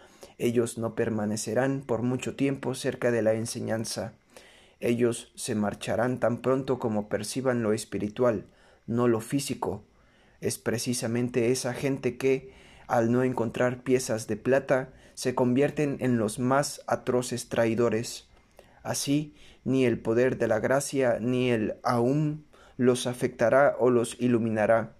Ellos 0.43 0.77
no 0.77 0.93
permanecerán 0.93 1.83
por 1.83 2.01
mucho 2.01 2.35
tiempo 2.35 2.75
cerca 2.75 3.11
de 3.11 3.21
la 3.21 3.31
enseñanza. 3.31 4.11
Ellos 4.81 5.31
se 5.35 5.55
marcharán 5.55 6.19
tan 6.19 6.41
pronto 6.41 6.79
como 6.79 7.07
perciban 7.07 7.63
lo 7.63 7.71
espiritual, 7.71 8.43
no 8.85 9.07
lo 9.07 9.21
físico. 9.21 9.85
Es 10.41 10.57
precisamente 10.57 11.51
esa 11.51 11.73
gente 11.73 12.17
que, 12.17 12.51
al 12.87 13.09
no 13.09 13.23
encontrar 13.23 13.83
piezas 13.83 14.27
de 14.27 14.35
plata, 14.35 14.89
se 15.13 15.33
convierten 15.33 15.95
en 16.01 16.17
los 16.17 16.39
más 16.39 16.81
atroces 16.87 17.47
traidores. 17.47 18.27
Así, 18.83 19.35
ni 19.63 19.85
el 19.85 19.97
poder 19.97 20.37
de 20.37 20.49
la 20.49 20.59
gracia 20.59 21.19
ni 21.21 21.51
el 21.51 21.75
aún 21.83 22.43
los 22.75 23.07
afectará 23.07 23.77
o 23.79 23.89
los 23.89 24.19
iluminará. 24.19 24.91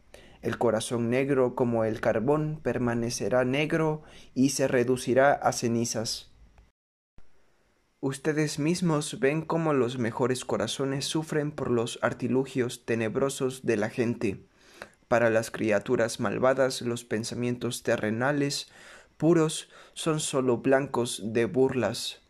El 0.44 0.60
corazón 0.60 1.10
negro 1.10 1.56
como 1.56 1.86
el 1.86 2.00
carbón 2.00 2.60
permanecerá 2.62 3.44
negro 3.46 4.04
y 4.36 4.50
se 4.50 4.68
reducirá 4.68 5.34
a 5.34 5.52
cenizas. 5.54 6.32
Ustedes 8.00 8.60
mismos 8.60 9.20
ven 9.20 9.42
cómo 9.42 9.74
los 9.74 9.98
mejores 9.98 10.46
corazones 10.46 11.06
sufren 11.06 11.52
por 11.52 11.72
los 11.72 11.98
artilugios 12.04 12.86
tenebrosos 12.86 13.66
de 13.66 13.78
la 13.78 13.90
gente. 13.90 14.46
Para 15.08 15.32
las 15.32 15.50
criaturas 15.50 16.20
malvadas 16.20 16.82
los 16.82 17.04
pensamientos 17.04 17.82
terrenales 17.82 18.70
puros 19.18 19.70
son 19.94 20.20
sólo 20.20 20.58
blancos 20.58 21.34
de 21.34 21.46
burlas 21.46 22.24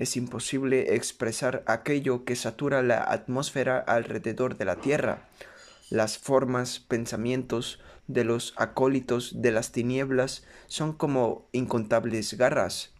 es 0.00 0.16
imposible 0.16 0.94
expresar 0.94 1.62
aquello 1.66 2.24
que 2.24 2.34
satura 2.34 2.82
la 2.82 3.04
atmósfera 3.04 3.78
alrededor 3.78 4.56
de 4.56 4.64
la 4.64 4.76
Tierra. 4.76 5.28
Las 5.90 6.18
formas, 6.18 6.78
pensamientos 6.78 7.80
de 8.06 8.24
los 8.24 8.54
acólitos 8.56 9.42
de 9.42 9.50
las 9.50 9.72
tinieblas 9.72 10.44
son 10.68 10.92
como 10.92 11.48
incontables 11.52 12.34
garras. 12.34 12.92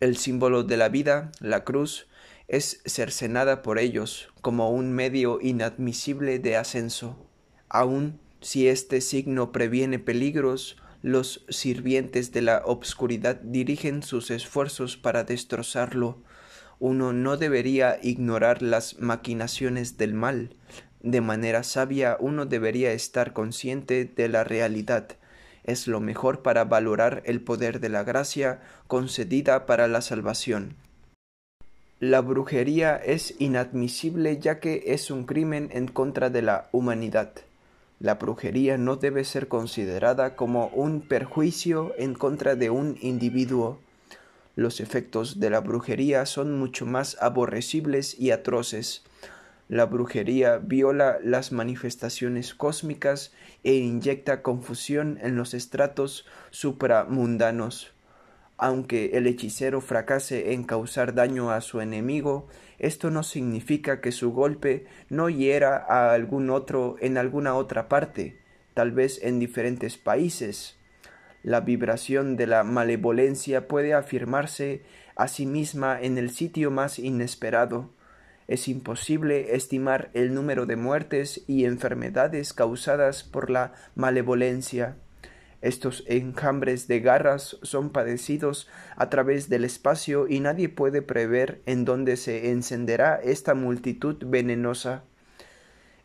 El 0.00 0.16
símbolo 0.16 0.64
de 0.64 0.76
la 0.76 0.88
vida, 0.88 1.30
la 1.40 1.64
cruz, 1.64 2.08
es 2.48 2.80
cercenada 2.84 3.62
por 3.62 3.78
ellos 3.78 4.28
como 4.40 4.70
un 4.70 4.92
medio 4.92 5.38
inadmisible 5.40 6.40
de 6.40 6.56
ascenso. 6.56 7.26
Aun 7.68 8.18
si 8.40 8.68
este 8.68 9.00
signo 9.00 9.52
previene 9.52 9.98
peligros, 9.98 10.76
los 11.02 11.44
sirvientes 11.48 12.32
de 12.32 12.42
la 12.42 12.62
obscuridad 12.64 13.36
dirigen 13.36 14.02
sus 14.02 14.30
esfuerzos 14.30 14.96
para 14.96 15.24
destrozarlo. 15.24 16.22
Uno 16.80 17.12
no 17.12 17.36
debería 17.36 17.98
ignorar 18.02 18.62
las 18.62 18.98
maquinaciones 19.00 19.96
del 19.96 20.14
mal. 20.14 20.56
De 21.08 21.22
manera 21.22 21.62
sabia 21.62 22.18
uno 22.20 22.44
debería 22.44 22.92
estar 22.92 23.32
consciente 23.32 24.04
de 24.04 24.28
la 24.28 24.44
realidad. 24.44 25.08
Es 25.64 25.86
lo 25.86 26.00
mejor 26.00 26.42
para 26.42 26.64
valorar 26.64 27.22
el 27.24 27.40
poder 27.40 27.80
de 27.80 27.88
la 27.88 28.04
gracia 28.04 28.60
concedida 28.88 29.64
para 29.64 29.88
la 29.88 30.02
salvación. 30.02 30.76
La 31.98 32.20
brujería 32.20 32.96
es 32.96 33.34
inadmisible 33.38 34.36
ya 34.36 34.60
que 34.60 34.82
es 34.88 35.10
un 35.10 35.24
crimen 35.24 35.70
en 35.72 35.88
contra 35.88 36.28
de 36.28 36.42
la 36.42 36.68
humanidad. 36.72 37.32
La 38.00 38.16
brujería 38.16 38.76
no 38.76 38.96
debe 38.96 39.24
ser 39.24 39.48
considerada 39.48 40.36
como 40.36 40.66
un 40.74 41.00
perjuicio 41.00 41.94
en 41.96 42.12
contra 42.12 42.54
de 42.54 42.68
un 42.68 42.98
individuo. 43.00 43.80
Los 44.56 44.78
efectos 44.78 45.40
de 45.40 45.48
la 45.48 45.60
brujería 45.60 46.26
son 46.26 46.58
mucho 46.58 46.84
más 46.84 47.16
aborrecibles 47.18 48.14
y 48.20 48.30
atroces. 48.30 49.04
La 49.68 49.84
brujería 49.84 50.56
viola 50.56 51.18
las 51.22 51.52
manifestaciones 51.52 52.54
cósmicas 52.54 53.34
e 53.64 53.74
inyecta 53.74 54.42
confusión 54.42 55.18
en 55.20 55.36
los 55.36 55.52
estratos 55.52 56.26
supramundanos. 56.50 57.92
Aunque 58.56 59.10
el 59.18 59.26
hechicero 59.26 59.82
fracase 59.82 60.54
en 60.54 60.64
causar 60.64 61.14
daño 61.14 61.50
a 61.50 61.60
su 61.60 61.82
enemigo, 61.82 62.48
esto 62.78 63.10
no 63.10 63.22
significa 63.22 64.00
que 64.00 64.10
su 64.10 64.32
golpe 64.32 64.86
no 65.10 65.28
hiera 65.28 65.76
a 65.76 66.12
algún 66.12 66.48
otro 66.48 66.96
en 67.00 67.18
alguna 67.18 67.54
otra 67.54 67.88
parte, 67.88 68.40
tal 68.72 68.90
vez 68.90 69.20
en 69.22 69.38
diferentes 69.38 69.98
países. 69.98 70.76
La 71.42 71.60
vibración 71.60 72.36
de 72.36 72.46
la 72.46 72.64
malevolencia 72.64 73.68
puede 73.68 73.94
afirmarse 73.94 74.82
a 75.14 75.28
sí 75.28 75.44
misma 75.46 76.00
en 76.00 76.16
el 76.16 76.30
sitio 76.30 76.70
más 76.70 76.98
inesperado. 76.98 77.90
Es 78.48 78.66
imposible 78.66 79.54
estimar 79.54 80.10
el 80.14 80.32
número 80.32 80.64
de 80.64 80.76
muertes 80.76 81.42
y 81.46 81.66
enfermedades 81.66 82.54
causadas 82.54 83.22
por 83.22 83.50
la 83.50 83.74
malevolencia. 83.94 84.96
Estos 85.60 86.02
enjambres 86.06 86.88
de 86.88 87.00
garras 87.00 87.58
son 87.62 87.90
padecidos 87.90 88.66
a 88.96 89.10
través 89.10 89.50
del 89.50 89.64
espacio 89.66 90.26
y 90.28 90.40
nadie 90.40 90.70
puede 90.70 91.02
prever 91.02 91.60
en 91.66 91.84
dónde 91.84 92.16
se 92.16 92.50
encenderá 92.50 93.16
esta 93.16 93.54
multitud 93.54 94.16
venenosa. 94.24 95.04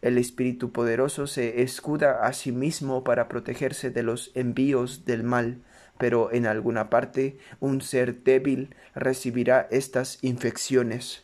El 0.02 0.18
Espíritu 0.18 0.74
poderoso 0.74 1.28
se 1.28 1.62
escuda 1.62 2.26
a 2.26 2.34
sí 2.34 2.52
mismo 2.52 3.06
para 3.06 3.30
protegerse 3.30 3.90
de 3.90 4.04
los 4.04 4.32
envíos 4.36 5.06
del 5.06 5.24
mal, 5.24 5.62
pero 5.98 6.34
en 6.34 6.46
alguna 6.46 6.90
parte 6.90 7.38
un 7.62 7.80
ser 7.80 8.22
débil 8.24 8.76
recibirá 8.96 9.66
estas 9.72 10.22
infecciones. 10.22 11.24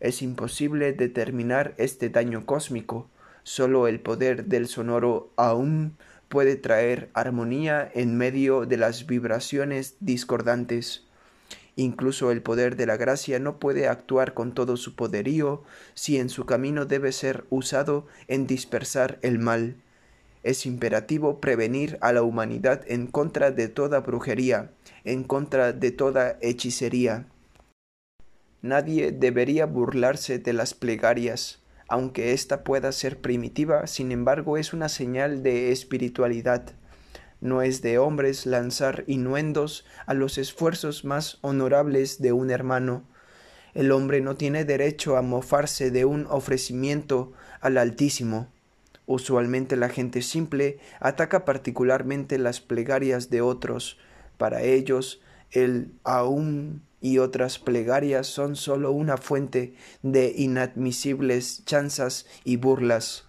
Es 0.00 0.22
imposible 0.22 0.92
determinar 0.92 1.74
este 1.76 2.08
daño 2.08 2.46
cósmico. 2.46 3.08
Solo 3.42 3.86
el 3.86 4.00
poder 4.00 4.46
del 4.46 4.66
sonoro 4.66 5.30
aún 5.36 5.96
puede 6.28 6.56
traer 6.56 7.10
armonía 7.12 7.90
en 7.94 8.16
medio 8.16 8.64
de 8.64 8.78
las 8.78 9.06
vibraciones 9.06 9.96
discordantes. 10.00 11.04
Incluso 11.76 12.30
el 12.30 12.42
poder 12.42 12.76
de 12.76 12.86
la 12.86 12.96
gracia 12.96 13.38
no 13.38 13.58
puede 13.58 13.88
actuar 13.88 14.34
con 14.34 14.54
todo 14.54 14.76
su 14.76 14.94
poderío 14.94 15.62
si 15.94 16.18
en 16.18 16.28
su 16.28 16.46
camino 16.46 16.86
debe 16.86 17.12
ser 17.12 17.44
usado 17.50 18.06
en 18.28 18.46
dispersar 18.46 19.18
el 19.22 19.38
mal. 19.38 19.76
Es 20.42 20.66
imperativo 20.66 21.40
prevenir 21.40 21.98
a 22.00 22.12
la 22.12 22.22
humanidad 22.22 22.82
en 22.86 23.06
contra 23.06 23.50
de 23.50 23.68
toda 23.68 24.00
brujería, 24.00 24.70
en 25.04 25.24
contra 25.24 25.72
de 25.72 25.90
toda 25.90 26.38
hechicería. 26.40 27.26
Nadie 28.62 29.10
debería 29.10 29.64
burlarse 29.64 30.38
de 30.38 30.52
las 30.52 30.74
plegarias, 30.74 31.60
aunque 31.88 32.32
ésta 32.32 32.62
pueda 32.62 32.92
ser 32.92 33.18
primitiva, 33.20 33.86
sin 33.86 34.12
embargo 34.12 34.58
es 34.58 34.72
una 34.72 34.88
señal 34.88 35.42
de 35.42 35.72
espiritualidad. 35.72 36.74
No 37.40 37.62
es 37.62 37.80
de 37.80 37.98
hombres 37.98 38.44
lanzar 38.44 39.04
inuendos 39.06 39.86
a 40.04 40.12
los 40.12 40.36
esfuerzos 40.36 41.06
más 41.06 41.38
honorables 41.40 42.20
de 42.20 42.32
un 42.32 42.50
hermano. 42.50 43.04
El 43.72 43.92
hombre 43.92 44.20
no 44.20 44.36
tiene 44.36 44.66
derecho 44.66 45.16
a 45.16 45.22
mofarse 45.22 45.90
de 45.90 46.04
un 46.04 46.26
ofrecimiento 46.28 47.32
al 47.62 47.78
Altísimo. 47.78 48.48
Usualmente 49.06 49.76
la 49.76 49.88
gente 49.88 50.20
simple 50.20 50.78
ataca 51.00 51.46
particularmente 51.46 52.38
las 52.38 52.60
plegarias 52.60 53.30
de 53.30 53.40
otros. 53.40 53.98
Para 54.36 54.62
ellos, 54.62 55.22
el 55.50 55.92
aún 56.04 56.82
y 57.00 57.18
otras 57.18 57.58
plegarias 57.58 58.26
son 58.26 58.56
sólo 58.56 58.92
una 58.92 59.16
fuente 59.16 59.74
de 60.02 60.32
inadmisibles 60.36 61.64
chanzas 61.64 62.26
y 62.44 62.56
burlas. 62.56 63.24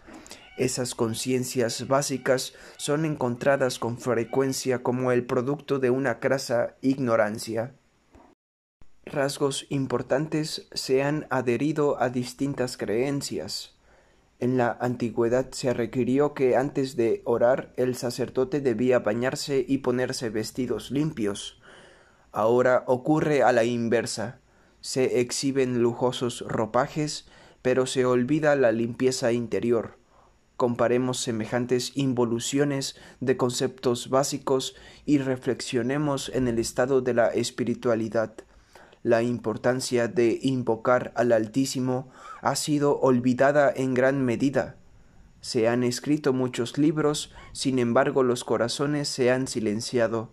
Esas 0.57 0.93
conciencias 0.95 1.87
básicas 1.87 2.53
son 2.77 3.05
encontradas 3.05 3.79
con 3.79 3.97
frecuencia 3.97 4.83
como 4.83 5.11
el 5.11 5.25
producto 5.25 5.79
de 5.79 5.89
una 5.89 6.19
crasa 6.19 6.75
ignorancia. 6.81 7.73
Rasgos 9.05 9.65
importantes 9.69 10.67
se 10.73 11.03
han 11.03 11.25
adherido 11.29 12.01
a 12.01 12.09
distintas 12.09 12.77
creencias. 12.77 13.75
En 14.39 14.57
la 14.57 14.77
antigüedad 14.79 15.51
se 15.51 15.73
requirió 15.73 16.33
que 16.33 16.55
antes 16.55 16.95
de 16.95 17.21
orar 17.25 17.73
el 17.77 17.95
sacerdote 17.95 18.59
debía 18.59 18.99
bañarse 18.99 19.65
y 19.67 19.79
ponerse 19.79 20.29
vestidos 20.29 20.91
limpios. 20.91 21.60
Ahora 22.31 22.83
ocurre 22.87 23.43
a 23.43 23.51
la 23.51 23.63
inversa. 23.63 24.39
Se 24.79 25.19
exhiben 25.19 25.81
lujosos 25.81 26.43
ropajes, 26.47 27.25
pero 27.61 27.85
se 27.85 28.05
olvida 28.05 28.55
la 28.55 28.71
limpieza 28.71 29.31
interior. 29.31 29.97
Comparemos 30.55 31.19
semejantes 31.19 31.91
involuciones 31.95 32.95
de 33.19 33.35
conceptos 33.35 34.09
básicos 34.09 34.75
y 35.05 35.17
reflexionemos 35.17 36.29
en 36.33 36.47
el 36.47 36.59
estado 36.59 37.01
de 37.01 37.13
la 37.13 37.27
espiritualidad. 37.29 38.33
La 39.03 39.23
importancia 39.23 40.07
de 40.07 40.39
invocar 40.43 41.11
al 41.15 41.31
Altísimo 41.31 42.09
ha 42.41 42.55
sido 42.55 42.99
olvidada 42.99 43.73
en 43.75 43.95
gran 43.95 44.23
medida. 44.23 44.75
Se 45.41 45.67
han 45.67 45.83
escrito 45.83 46.33
muchos 46.33 46.77
libros, 46.77 47.33
sin 47.51 47.79
embargo 47.79 48.21
los 48.21 48.43
corazones 48.43 49.09
se 49.09 49.31
han 49.31 49.47
silenciado. 49.47 50.31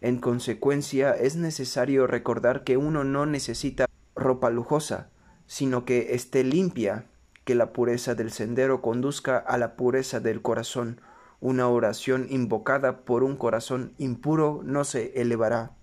En 0.00 0.18
consecuencia, 0.18 1.12
es 1.12 1.36
necesario 1.36 2.06
recordar 2.06 2.62
que 2.64 2.76
uno 2.76 3.04
no 3.04 3.26
necesita 3.26 3.86
ropa 4.14 4.50
lujosa, 4.50 5.10
sino 5.46 5.84
que 5.84 6.14
esté 6.14 6.44
limpia, 6.44 7.06
que 7.44 7.54
la 7.54 7.72
pureza 7.72 8.14
del 8.14 8.30
sendero 8.30 8.82
conduzca 8.82 9.38
a 9.38 9.58
la 9.58 9.74
pureza 9.76 10.20
del 10.20 10.42
corazón. 10.42 11.00
Una 11.40 11.68
oración 11.68 12.26
invocada 12.30 13.04
por 13.04 13.24
un 13.24 13.36
corazón 13.36 13.94
impuro 13.98 14.60
no 14.64 14.84
se 14.84 15.20
elevará. 15.20 15.76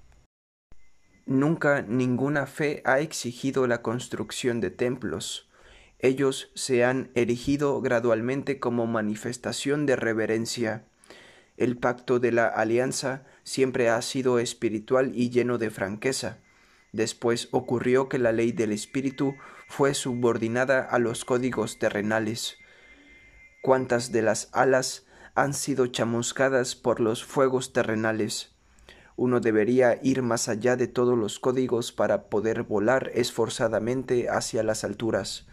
Nunca 1.26 1.82
ninguna 1.82 2.46
fe 2.46 2.84
ha 2.86 3.00
exigido 3.00 3.66
la 3.66 3.82
construcción 3.82 4.62
de 4.62 4.70
templos. 4.70 5.50
Ellos 5.98 6.52
se 6.54 6.86
han 6.86 7.10
erigido 7.16 7.82
gradualmente 7.82 8.60
como 8.60 8.86
manifestación 8.86 9.88
de 9.88 9.96
reverencia. 9.96 10.86
El 11.58 11.78
pacto 11.78 12.20
de 12.20 12.32
la 12.32 12.48
alianza 12.48 13.24
siempre 13.44 13.90
ha 13.90 14.02
sido 14.02 14.40
espiritual 14.40 15.12
y 15.16 15.30
lleno 15.30 15.58
de 15.58 15.70
franqueza. 15.70 16.40
Después 16.92 17.50
ocurrió 17.52 18.10
que 18.10 18.20
la 18.20 18.32
ley 18.32 18.52
del 18.52 18.72
espíritu 18.72 19.36
fue 19.68 19.94
subordinada 19.94 20.82
a 20.82 21.00
los 21.00 21.26
códigos 21.26 21.80
terrenales. 21.80 22.58
¿Cuántas 23.62 24.12
de 24.12 24.22
las 24.22 24.50
alas 24.54 25.06
han 25.34 25.54
sido 25.54 25.88
chamuscadas 25.88 26.76
por 26.76 27.00
los 27.00 27.24
fuegos 27.24 27.74
terrenales? 27.74 28.56
Uno 29.18 29.40
debería 29.40 29.98
ir 30.04 30.22
más 30.22 30.50
allá 30.50 30.76
de 30.76 30.88
todos 30.88 31.18
los 31.18 31.40
códigos 31.40 31.94
para 31.94 32.30
poder 32.30 32.64
volar 32.64 33.12
esforzadamente 33.14 34.30
hacia 34.30 34.62
las 34.62 34.84
alturas. 34.84 35.48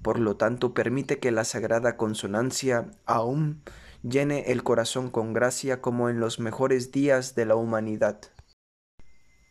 Por 0.00 0.18
lo 0.18 0.36
tanto, 0.36 0.72
permite 0.72 1.18
que 1.18 1.30
la 1.30 1.44
sagrada 1.44 1.96
consonancia 1.96 2.90
aún 3.04 3.62
llene 4.08 4.52
el 4.52 4.62
corazón 4.62 5.10
con 5.10 5.32
gracia 5.32 5.80
como 5.80 6.08
en 6.08 6.20
los 6.20 6.38
mejores 6.38 6.92
días 6.92 7.34
de 7.34 7.44
la 7.44 7.56
humanidad. 7.56 8.20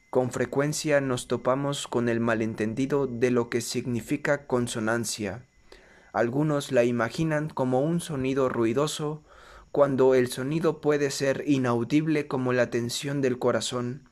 Con 0.09 0.31
frecuencia 0.31 1.01
nos 1.01 1.27
topamos 1.27 1.87
con 1.87 2.07
el 2.07 2.21
malentendido 2.21 3.05
de 3.05 3.31
lo 3.31 3.49
que 3.49 3.59
significa 3.59 4.47
consonancia. 4.47 5.45
Algunos 6.13 6.71
la 6.71 6.85
imaginan 6.85 7.49
como 7.49 7.81
un 7.81 7.99
sonido 7.99 8.47
ruidoso, 8.47 9.23
cuando 9.73 10.15
el 10.15 10.29
sonido 10.29 10.79
puede 10.79 11.11
ser 11.11 11.43
inaudible 11.45 12.27
como 12.27 12.53
la 12.53 12.69
tensión 12.69 13.21
del 13.21 13.37
corazón, 13.39 14.07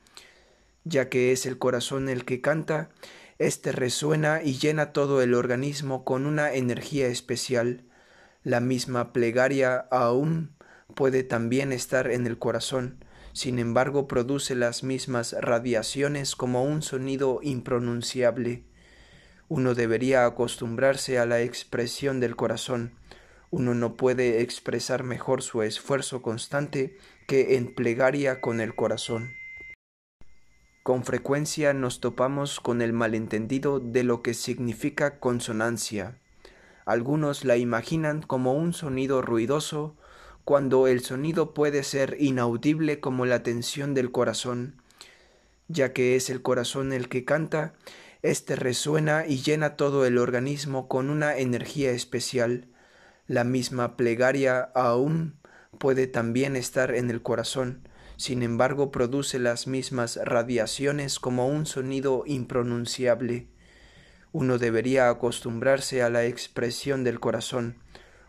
ya 0.84 1.08
que 1.08 1.32
es 1.32 1.46
el 1.46 1.56
corazón 1.56 2.10
el 2.10 2.26
que 2.26 2.42
canta, 2.42 2.90
éste 3.38 3.72
resuena 3.72 4.42
y 4.42 4.58
llena 4.58 4.92
todo 4.92 5.22
el 5.22 5.32
organismo 5.32 6.04
con 6.04 6.26
una 6.26 6.52
energía 6.52 7.06
especial, 7.06 7.84
la 8.44 8.60
misma 8.60 9.12
plegaria 9.12 9.88
aún 9.90 10.54
puede 10.94 11.24
también 11.24 11.72
estar 11.72 12.10
en 12.10 12.26
el 12.26 12.38
corazón, 12.38 13.04
sin 13.32 13.58
embargo 13.58 14.06
produce 14.06 14.54
las 14.54 14.84
mismas 14.84 15.34
radiaciones 15.40 16.36
como 16.36 16.62
un 16.62 16.82
sonido 16.82 17.40
impronunciable. 17.42 18.64
Uno 19.48 19.74
debería 19.74 20.26
acostumbrarse 20.26 21.18
a 21.18 21.26
la 21.26 21.40
expresión 21.40 22.20
del 22.20 22.36
corazón. 22.36 22.92
Uno 23.50 23.74
no 23.74 23.96
puede 23.96 24.42
expresar 24.42 25.04
mejor 25.04 25.42
su 25.42 25.62
esfuerzo 25.62 26.22
constante 26.22 26.98
que 27.26 27.56
en 27.56 27.74
plegaria 27.74 28.40
con 28.40 28.60
el 28.60 28.74
corazón. 28.74 29.32
Con 30.82 31.04
frecuencia 31.04 31.72
nos 31.72 32.00
topamos 32.00 32.60
con 32.60 32.82
el 32.82 32.92
malentendido 32.92 33.80
de 33.80 34.04
lo 34.04 34.22
que 34.22 34.34
significa 34.34 35.18
consonancia. 35.18 36.18
Algunos 36.84 37.44
la 37.44 37.56
imaginan 37.56 38.22
como 38.22 38.54
un 38.54 38.72
sonido 38.72 39.22
ruidoso, 39.22 39.96
cuando 40.44 40.86
el 40.86 41.00
sonido 41.00 41.54
puede 41.54 41.82
ser 41.82 42.16
inaudible 42.20 43.00
como 43.00 43.24
la 43.24 43.42
tensión 43.42 43.94
del 43.94 44.10
corazón. 44.10 44.74
Ya 45.68 45.94
que 45.94 46.16
es 46.16 46.28
el 46.28 46.42
corazón 46.42 46.92
el 46.92 47.08
que 47.08 47.24
canta, 47.24 47.72
éste 48.22 48.54
resuena 48.56 49.26
y 49.26 49.42
llena 49.42 49.76
todo 49.76 50.04
el 50.04 50.18
organismo 50.18 50.88
con 50.88 51.08
una 51.08 51.36
energía 51.38 51.92
especial. 51.92 52.66
La 53.26 53.44
misma 53.44 53.96
plegaria 53.96 54.60
aún 54.74 55.36
puede 55.78 56.06
también 56.06 56.56
estar 56.56 56.94
en 56.94 57.10
el 57.10 57.22
corazón, 57.22 57.88
sin 58.16 58.42
embargo 58.42 58.90
produce 58.90 59.38
las 59.38 59.66
mismas 59.66 60.18
radiaciones 60.22 61.18
como 61.18 61.48
un 61.48 61.64
sonido 61.64 62.24
impronunciable. 62.26 63.46
Uno 64.34 64.58
debería 64.58 65.10
acostumbrarse 65.10 66.02
a 66.02 66.10
la 66.10 66.24
expresión 66.24 67.04
del 67.04 67.20
corazón. 67.20 67.76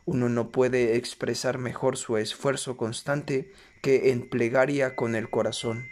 Uno 0.06 0.30
no 0.30 0.52
puede 0.52 0.98
expresar 0.98 1.58
mejor 1.58 1.98
su 1.98 2.18
esfuerzo 2.18 2.78
constante 2.78 3.52
que 3.82 4.12
en 4.12 4.30
plegaria 4.30 4.96
con 4.96 5.16
el 5.16 5.32
corazón. 5.32 5.88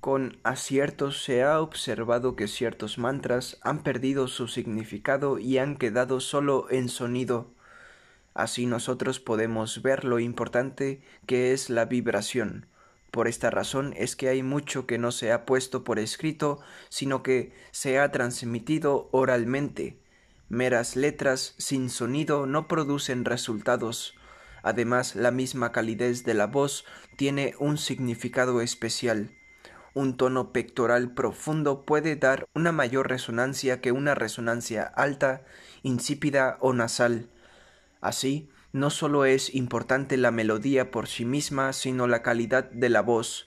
Con 0.00 0.40
aciertos 0.42 1.22
se 1.22 1.44
ha 1.44 1.60
observado 1.60 2.34
que 2.34 2.48
ciertos 2.48 2.98
mantras 2.98 3.56
han 3.62 3.84
perdido 3.84 4.26
su 4.26 4.48
significado 4.48 5.38
y 5.38 5.58
han 5.58 5.76
quedado 5.76 6.18
solo 6.18 6.66
en 6.70 6.88
sonido. 6.88 7.54
Así 8.34 8.66
nosotros 8.66 9.20
podemos 9.20 9.80
ver 9.80 10.04
lo 10.04 10.18
importante 10.18 11.02
que 11.24 11.52
es 11.52 11.70
la 11.70 11.84
vibración, 11.84 12.66
por 13.14 13.28
esta 13.28 13.48
razón 13.48 13.94
es 13.96 14.16
que 14.16 14.28
hay 14.28 14.42
mucho 14.42 14.88
que 14.88 14.98
no 14.98 15.12
se 15.12 15.30
ha 15.30 15.46
puesto 15.46 15.84
por 15.84 16.00
escrito, 16.00 16.58
sino 16.88 17.22
que 17.22 17.54
se 17.70 18.00
ha 18.00 18.10
transmitido 18.10 19.08
oralmente. 19.12 20.00
Meras 20.48 20.96
letras 20.96 21.54
sin 21.56 21.90
sonido 21.90 22.46
no 22.46 22.66
producen 22.66 23.24
resultados. 23.24 24.16
Además, 24.64 25.14
la 25.14 25.30
misma 25.30 25.70
calidez 25.70 26.24
de 26.24 26.34
la 26.34 26.48
voz 26.48 26.86
tiene 27.16 27.54
un 27.60 27.78
significado 27.78 28.60
especial. 28.60 29.30
Un 29.94 30.16
tono 30.16 30.52
pectoral 30.52 31.14
profundo 31.14 31.84
puede 31.84 32.16
dar 32.16 32.48
una 32.52 32.72
mayor 32.72 33.08
resonancia 33.08 33.80
que 33.80 33.92
una 33.92 34.16
resonancia 34.16 34.82
alta, 34.82 35.44
insípida 35.84 36.58
o 36.58 36.72
nasal. 36.72 37.30
Así, 38.00 38.50
no 38.74 38.90
solo 38.90 39.24
es 39.24 39.54
importante 39.54 40.16
la 40.16 40.32
melodía 40.32 40.90
por 40.90 41.06
sí 41.06 41.24
misma, 41.24 41.72
sino 41.72 42.08
la 42.08 42.22
calidad 42.22 42.64
de 42.72 42.88
la 42.88 43.02
voz. 43.02 43.46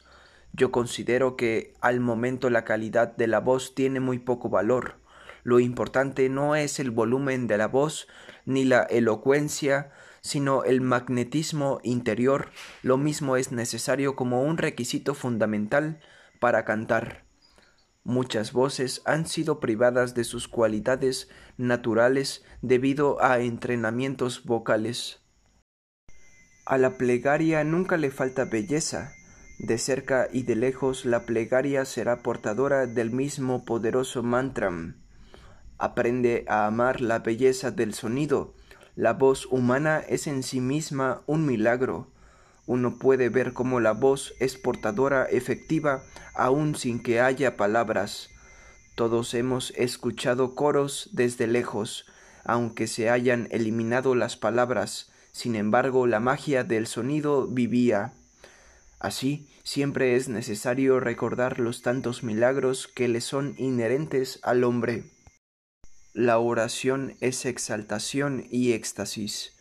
Yo 0.53 0.71
considero 0.71 1.35
que 1.35 1.73
al 1.81 1.99
momento 1.99 2.49
la 2.49 2.63
calidad 2.63 3.13
de 3.17 3.27
la 3.27 3.41
voz 3.41 3.75
tiene 3.75 3.99
muy 3.99 4.19
poco 4.19 4.47
valor. 4.47 4.95
Lo 5.43 5.59
importante 5.59 6.29
no 6.29 6.55
es 6.55 6.79
el 6.79 6.91
volumen 6.91 7.45
de 7.47 7.57
la 7.57 7.67
voz 7.67 8.07
ni 8.45 8.63
la 8.63 8.83
elocuencia, 8.83 9.91
sino 10.21 10.63
el 10.63 10.79
magnetismo 10.79 11.81
interior. 11.83 12.49
Lo 12.81 12.95
mismo 12.95 13.35
es 13.35 13.51
necesario 13.51 14.15
como 14.15 14.43
un 14.43 14.57
requisito 14.57 15.13
fundamental 15.13 15.99
para 16.39 16.63
cantar. 16.63 17.26
Muchas 18.07 18.53
voces 18.53 19.01
han 19.03 19.27
sido 19.27 19.59
privadas 19.59 20.15
de 20.15 20.23
sus 20.23 20.47
cualidades 20.47 21.27
naturales 21.57 22.41
debido 22.61 23.21
a 23.21 23.39
entrenamientos 23.39 24.45
vocales. 24.45 25.19
A 26.65 26.77
la 26.77 26.91
plegaria 26.91 27.65
nunca 27.65 27.97
le 27.97 28.09
falta 28.09 28.45
belleza. 28.45 29.11
De 29.59 29.77
cerca 29.77 30.29
y 30.31 30.43
de 30.43 30.55
lejos 30.55 31.03
la 31.03 31.25
plegaria 31.25 31.83
será 31.83 32.23
portadora 32.23 32.87
del 32.87 33.11
mismo 33.11 33.65
poderoso 33.65 34.23
mantram. 34.23 35.01
Aprende 35.77 36.45
a 36.47 36.65
amar 36.65 37.01
la 37.01 37.19
belleza 37.19 37.71
del 37.71 37.93
sonido. 37.93 38.53
La 38.95 39.11
voz 39.11 39.47
humana 39.47 39.99
es 39.99 40.27
en 40.27 40.43
sí 40.43 40.61
misma 40.61 41.23
un 41.25 41.45
milagro 41.45 42.07
uno 42.67 42.99
puede 42.99 43.29
ver 43.29 43.53
cómo 43.53 43.79
la 43.79 43.93
voz 43.93 44.35
es 44.39 44.57
portadora 44.57 45.23
efectiva 45.23 46.03
aun 46.35 46.75
sin 46.75 47.01
que 47.01 47.19
haya 47.19 47.57
palabras. 47.57 48.29
Todos 48.95 49.33
hemos 49.33 49.71
escuchado 49.71 50.53
coros 50.53 51.09
desde 51.13 51.47
lejos, 51.47 52.05
aunque 52.43 52.87
se 52.87 53.09
hayan 53.09 53.47
eliminado 53.51 54.15
las 54.15 54.37
palabras, 54.37 55.11
sin 55.31 55.55
embargo 55.55 56.07
la 56.07 56.19
magia 56.19 56.63
del 56.63 56.87
sonido 56.87 57.47
vivía. 57.47 58.13
Así, 58.99 59.49
siempre 59.63 60.15
es 60.15 60.29
necesario 60.29 60.99
recordar 60.99 61.59
los 61.59 61.81
tantos 61.81 62.23
milagros 62.23 62.87
que 62.87 63.07
le 63.07 63.21
son 63.21 63.55
inherentes 63.57 64.39
al 64.43 64.63
hombre. 64.63 65.03
La 66.13 66.39
oración 66.39 67.15
es 67.21 67.45
exaltación 67.45 68.45
y 68.49 68.73
éxtasis. 68.73 69.56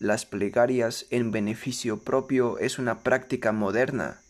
Las 0.00 0.26
plegarias 0.26 1.06
en 1.10 1.32
beneficio 1.32 2.04
propio 2.04 2.58
es 2.58 2.78
una 2.78 3.00
práctica 3.00 3.50
moderna. 3.50 4.20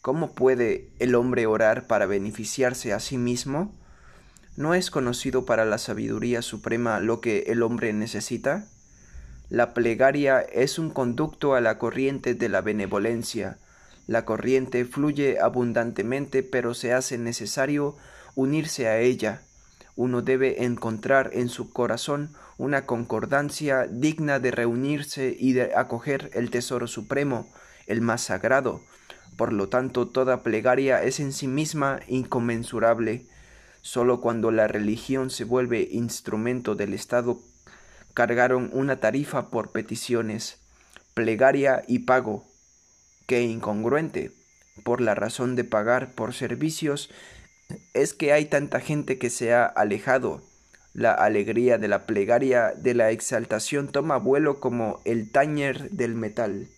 ¿Cómo 0.00 0.34
puede 0.34 0.88
el 0.98 1.14
hombre 1.14 1.44
orar 1.44 1.86
para 1.86 2.06
beneficiarse 2.06 2.94
a 2.94 3.00
sí 3.00 3.18
mismo? 3.18 3.74
¿No 4.56 4.72
es 4.72 4.90
conocido 4.90 5.44
para 5.44 5.66
la 5.66 5.76
sabiduría 5.76 6.40
suprema 6.40 7.00
lo 7.00 7.20
que 7.20 7.40
el 7.48 7.62
hombre 7.62 7.92
necesita? 7.92 8.66
La 9.50 9.74
plegaria 9.74 10.40
es 10.40 10.78
un 10.78 10.88
conducto 10.88 11.54
a 11.54 11.60
la 11.60 11.76
corriente 11.76 12.34
de 12.34 12.48
la 12.48 12.62
benevolencia. 12.62 13.58
La 14.06 14.24
corriente 14.24 14.86
fluye 14.86 15.38
abundantemente, 15.38 16.42
pero 16.42 16.72
se 16.72 16.94
hace 16.94 17.18
necesario 17.18 17.94
unirse 18.36 18.88
a 18.88 19.00
ella. 19.00 19.42
Uno 20.00 20.22
debe 20.22 20.64
encontrar 20.64 21.28
en 21.34 21.50
su 21.50 21.74
corazón 21.74 22.34
una 22.56 22.86
concordancia 22.86 23.86
digna 23.86 24.38
de 24.38 24.50
reunirse 24.50 25.36
y 25.38 25.52
de 25.52 25.74
acoger 25.74 26.30
el 26.32 26.48
tesoro 26.48 26.86
supremo, 26.86 27.46
el 27.86 28.00
más 28.00 28.22
sagrado. 28.22 28.80
Por 29.36 29.52
lo 29.52 29.68
tanto, 29.68 30.08
toda 30.08 30.42
plegaria 30.42 31.02
es 31.02 31.20
en 31.20 31.34
sí 31.34 31.46
misma 31.46 32.00
inconmensurable. 32.08 33.26
Sólo 33.82 34.22
cuando 34.22 34.50
la 34.50 34.68
religión 34.68 35.28
se 35.28 35.44
vuelve 35.44 35.86
instrumento 35.92 36.74
del 36.74 36.94
Estado 36.94 37.38
cargaron 38.14 38.70
una 38.72 39.00
tarifa 39.00 39.50
por 39.50 39.70
peticiones, 39.70 40.60
plegaria 41.12 41.82
y 41.86 42.00
pago. 42.00 42.46
Qué 43.26 43.42
incongruente. 43.42 44.32
Por 44.82 45.02
la 45.02 45.14
razón 45.14 45.56
de 45.56 45.64
pagar 45.64 46.14
por 46.14 46.32
servicios 46.32 47.10
es 47.94 48.14
que 48.14 48.32
hay 48.32 48.46
tanta 48.46 48.80
gente 48.80 49.18
que 49.18 49.30
se 49.30 49.54
ha 49.54 49.64
alejado 49.64 50.42
la 50.92 51.12
alegría 51.12 51.78
de 51.78 51.86
la 51.86 52.04
plegaria 52.04 52.72
de 52.76 52.94
la 52.94 53.10
exaltación 53.10 53.88
toma 53.88 54.16
vuelo 54.16 54.58
como 54.58 55.00
el 55.04 55.30
tañer 55.30 55.88
del 55.90 56.16
metal. 56.16 56.68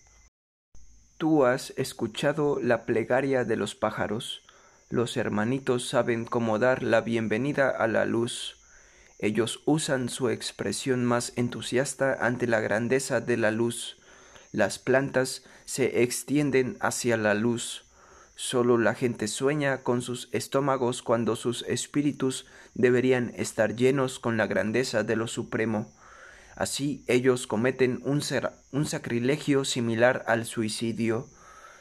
Tú 1.17 1.45
has 1.45 1.73
escuchado 1.77 2.59
la 2.61 2.85
plegaria 2.85 3.43
de 3.43 3.55
los 3.55 3.73
pájaros. 3.73 4.43
Los 4.89 5.17
hermanitos 5.17 5.89
saben 5.89 6.25
cómo 6.25 6.59
dar 6.59 6.83
la 6.83 7.01
bienvenida 7.01 7.69
a 7.69 7.87
la 7.87 8.05
luz. 8.05 8.57
Ellos 9.17 9.63
usan 9.65 10.09
su 10.09 10.29
expresión 10.29 11.05
más 11.05 11.33
entusiasta 11.35 12.13
ante 12.21 12.45
la 12.45 12.59
grandeza 12.59 13.19
de 13.19 13.37
la 13.37 13.49
luz. 13.49 13.97
Las 14.51 14.77
plantas 14.77 15.43
se 15.65 16.03
extienden 16.03 16.77
hacia 16.81 17.17
la 17.17 17.33
luz. 17.33 17.82
Solo 18.45 18.77
la 18.77 18.93
gente 18.93 19.29
sueña 19.29 19.83
con 19.83 20.01
sus 20.01 20.27
estómagos 20.33 21.01
cuando 21.01 21.37
sus 21.37 21.61
espíritus 21.61 22.45
deberían 22.73 23.31
estar 23.37 23.73
llenos 23.73 24.19
con 24.19 24.35
la 24.35 24.47
grandeza 24.47 25.03
de 25.03 25.15
lo 25.15 25.27
supremo. 25.27 25.89
Así 26.57 27.05
ellos 27.07 27.47
cometen 27.47 28.01
un, 28.03 28.21
un 28.73 28.85
sacrilegio 28.85 29.63
similar 29.63 30.25
al 30.27 30.43
suicidio. 30.43 31.29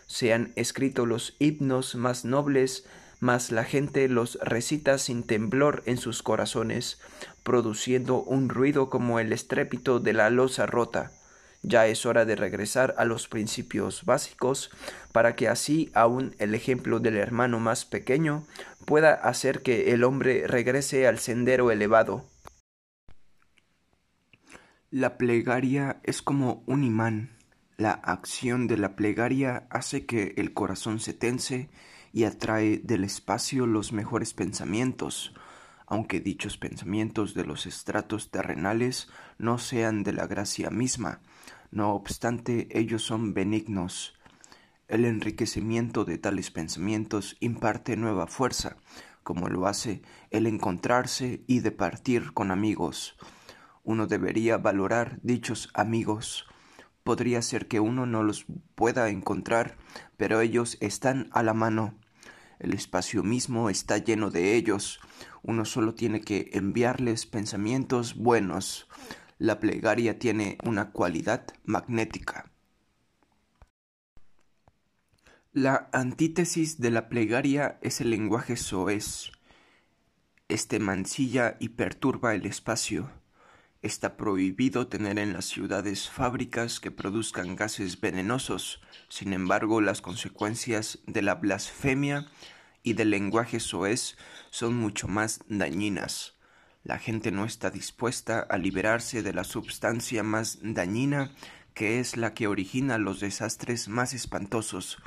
Se 0.07 0.33
han 0.33 0.53
escrito 0.55 1.05
los 1.05 1.35
himnos 1.41 1.97
más 1.97 2.25
nobles, 2.25 2.87
mas 3.19 3.51
la 3.51 3.65
gente 3.65 4.07
los 4.07 4.39
recita 4.41 4.99
sin 4.99 5.25
temblor 5.25 5.83
en 5.87 5.97
sus 5.97 6.23
corazones, 6.23 7.01
produciendo 7.43 8.23
un 8.23 8.49
ruido 8.49 8.89
como 8.89 9.19
el 9.19 9.33
estrépito 9.33 9.99
de 9.99 10.13
la 10.13 10.31
losa 10.31 10.67
rota. 10.67 11.11
Ya 11.63 11.87
es 11.87 12.07
hora 12.07 12.25
de 12.25 12.35
regresar 12.35 12.95
a 12.99 13.05
los 13.05 13.29
principios 13.29 14.05
básicos 14.05 14.71
para 15.13 15.37
que 15.37 15.49
así 15.49 15.91
aún 15.95 16.35
el 16.39 16.55
ejemplo 16.55 16.99
del 16.99 17.17
hermano 17.17 17.61
más 17.61 17.85
pequeño 17.85 18.45
pueda 18.85 19.15
hacer 19.15 19.63
que 19.63 19.93
el 19.93 20.03
hombre 20.03 20.47
regrese 20.49 21.07
al 21.07 21.19
sendero 21.19 21.71
elevado. 21.71 22.25
La 24.91 25.17
plegaria 25.17 26.01
es 26.03 26.21
como 26.21 26.65
un 26.67 26.85
imán. 26.85 27.31
La 27.79 27.93
acción 27.93 28.67
de 28.67 28.77
la 28.77 28.95
plegaria 28.97 29.67
hace 29.71 30.05
que 30.05 30.35
el 30.37 30.53
corazón 30.53 31.01
se 31.01 31.15
tense 31.15 31.71
y 32.13 32.25
atrae 32.25 32.79
del 32.79 33.05
espacio 33.05 33.67
los 33.67 33.93
mejores 33.93 34.35
pensamientos, 34.35 35.33
aunque 35.87 36.21
dichos 36.21 36.59
pensamientos 36.59 37.35
de 37.35 37.45
los 37.45 37.67
estratos 37.67 38.31
terrenales 38.31 39.09
no 39.39 39.59
sean 39.59 40.03
de 40.03 40.13
la 40.13 40.27
gracia 40.27 40.69
misma, 40.69 41.21
no 41.73 41.95
obstante 41.95 42.69
ellos 42.79 43.03
son 43.03 43.33
benignos. 43.33 44.15
El 44.89 45.07
enriquecimiento 45.07 46.05
de 46.05 46.19
tales 46.19 46.51
pensamientos 46.51 47.39
imparte 47.41 47.97
nueva 47.97 48.27
fuerza, 48.27 48.77
como 49.23 49.49
lo 49.49 49.67
hace 49.67 50.03
el 50.31 50.47
encontrarse 50.47 51.43
y 51.47 51.61
departir 51.61 52.35
con 52.35 52.51
amigos. 52.51 53.17
Uno 53.85 54.07
debería 54.07 54.59
valorar 54.59 55.19
dichos 55.23 55.71
amigos. 55.73 56.45
Podría 57.05 57.41
ser 57.41 57.69
que 57.69 57.81
uno 57.81 58.05
no 58.05 58.23
los 58.23 58.45
pueda 58.75 59.09
encontrar, 59.09 59.79
pero 60.19 60.43
ellos 60.43 60.77
están 60.81 61.31
a 61.33 61.43
la 61.43 61.55
mano. 61.55 61.95
El 62.59 62.75
espacio 62.75 63.23
mismo 63.23 63.71
está 63.71 63.97
lleno 63.97 64.31
de 64.31 64.57
ellos. 64.57 65.01
Uno 65.43 65.65
solo 65.65 65.95
tiene 65.95 66.21
que 66.21 66.51
enviarles 66.53 67.25
pensamientos 67.25 68.15
buenos. 68.15 68.89
La 69.43 69.59
plegaria 69.59 70.21
tiene 70.21 70.57
una 70.63 70.93
cualidad 70.93 71.45
magnética. 71.65 72.53
La 75.53 75.91
antítesis 75.93 76.81
de 76.81 76.93
la 76.93 77.09
plegaria 77.09 77.77
es 77.83 78.01
el 78.01 78.11
lenguaje 78.11 78.57
soez. 78.57 79.33
Este 80.47 80.79
mancilla 80.79 81.57
y 81.59 81.71
perturba 81.71 82.37
el 82.37 82.47
espacio. 82.47 83.11
Está 83.83 84.17
prohibido 84.17 84.87
tener 84.87 85.19
en 85.19 85.33
las 85.33 85.47
ciudades 85.47 86.09
fábricas 86.09 86.79
que 86.79 86.93
produzcan 86.93 87.57
gases 87.57 88.01
venenosos. 88.01 88.81
Sin 89.09 89.33
embargo, 89.33 89.81
las 89.81 90.03
consecuencias 90.03 91.01
de 91.09 91.21
la 91.21 91.35
blasfemia 91.35 92.29
y 92.85 92.93
del 92.93 93.11
lenguaje 93.11 93.59
soez 93.59 94.17
son 94.51 94.77
mucho 94.77 95.09
más 95.09 95.41
dañinas. 95.49 96.32
La 96.85 96.99
gente 96.99 97.31
no 97.31 97.45
está 97.45 97.71
dispuesta 97.71 98.41
a 98.41 98.59
liberarse 98.59 99.23
de 99.23 99.33
la 99.33 99.45
substancia 99.45 100.23
más 100.23 100.59
dañina 100.63 101.31
que 101.75 102.01
es 102.01 102.17
la 102.17 102.35
que 102.35 102.47
origina 102.47 102.99
los 102.99 103.21
desastres 103.21 103.89
más 103.89 104.13
espantosos, 104.13 104.99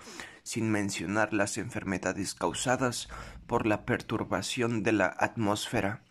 sin 0.43 0.71
mencionar 0.71 1.33
las 1.33 1.57
enfermedades 1.57 2.33
causadas 2.33 3.07
por 3.47 3.65
la 3.65 3.85
perturbación 3.85 4.83
de 4.83 4.93
la 4.93 5.15
atmósfera. 5.19 6.01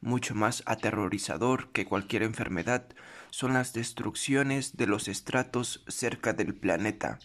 Mucho 0.00 0.34
más 0.34 0.62
aterrorizador 0.66 1.70
que 1.72 1.86
cualquier 1.86 2.22
enfermedad 2.22 2.86
son 3.30 3.54
las 3.54 3.72
destrucciones 3.72 4.76
de 4.76 4.86
los 4.86 5.08
estratos 5.08 5.84
cerca 5.86 6.32
del 6.32 6.54
planeta. 6.54 7.18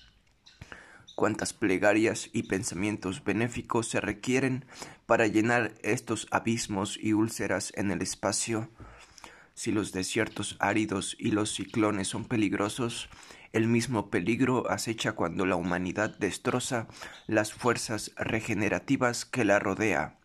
Cuántas 1.17 1.51
plegarias 1.51 2.29
y 2.31 2.43
pensamientos 2.43 3.23
benéficos 3.23 3.87
se 3.87 3.99
requieren 3.99 4.65
para 5.07 5.25
llenar 5.25 5.73
estos 5.81 6.27
abismos 6.29 6.99
y 7.01 7.13
úlceras 7.13 7.73
en 7.75 7.89
el 7.89 8.03
espacio. 8.03 8.69
Si 9.55 9.71
los 9.71 9.93
desiertos 9.93 10.57
áridos 10.59 11.15
y 11.17 11.31
los 11.31 11.55
ciclones 11.55 12.07
son 12.07 12.25
peligrosos, 12.25 13.09
el 13.51 13.67
mismo 13.67 14.11
peligro 14.11 14.69
acecha 14.69 15.13
cuando 15.13 15.47
la 15.47 15.55
humanidad 15.55 16.15
destroza 16.19 16.87
las 17.25 17.51
fuerzas 17.51 18.11
regenerativas 18.15 19.25
que 19.25 19.43
la 19.43 19.57
rodea 19.57 20.19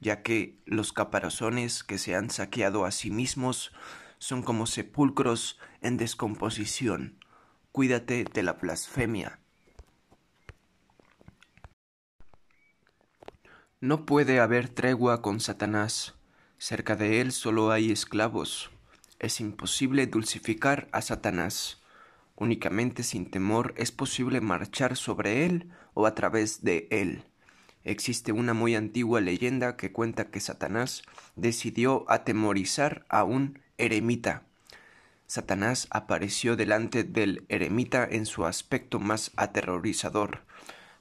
ya 0.00 0.20
que 0.20 0.58
los 0.66 0.92
caparazones 0.92 1.82
que 1.82 1.96
se 1.96 2.14
han 2.14 2.28
saqueado 2.28 2.84
a 2.84 2.90
sí 2.90 3.10
mismos 3.10 3.72
son 4.18 4.42
como 4.42 4.66
sepulcros 4.66 5.58
en 5.80 5.96
descomposición. 5.96 7.24
Cuídate 7.72 8.24
de 8.30 8.42
la 8.42 8.52
blasfemia. 8.52 9.40
No 13.84 14.06
puede 14.06 14.40
haber 14.40 14.70
tregua 14.70 15.20
con 15.20 15.40
Satanás. 15.40 16.14
Cerca 16.56 16.96
de 16.96 17.20
él 17.20 17.32
solo 17.32 17.70
hay 17.70 17.92
esclavos. 17.92 18.70
Es 19.18 19.40
imposible 19.40 20.06
dulcificar 20.06 20.88
a 20.90 21.02
Satanás. 21.02 21.82
Únicamente 22.34 23.02
sin 23.02 23.30
temor 23.30 23.74
es 23.76 23.92
posible 23.92 24.40
marchar 24.40 24.96
sobre 24.96 25.44
él 25.44 25.68
o 25.92 26.06
a 26.06 26.14
través 26.14 26.64
de 26.64 26.88
él. 26.90 27.24
Existe 27.82 28.32
una 28.32 28.54
muy 28.54 28.74
antigua 28.74 29.20
leyenda 29.20 29.76
que 29.76 29.92
cuenta 29.92 30.30
que 30.30 30.40
Satanás 30.40 31.02
decidió 31.36 32.06
atemorizar 32.08 33.04
a 33.10 33.24
un 33.24 33.60
eremita. 33.76 34.44
Satanás 35.26 35.88
apareció 35.90 36.56
delante 36.56 37.04
del 37.04 37.44
eremita 37.50 38.08
en 38.10 38.24
su 38.24 38.46
aspecto 38.46 38.98
más 38.98 39.30
aterrorizador, 39.36 40.40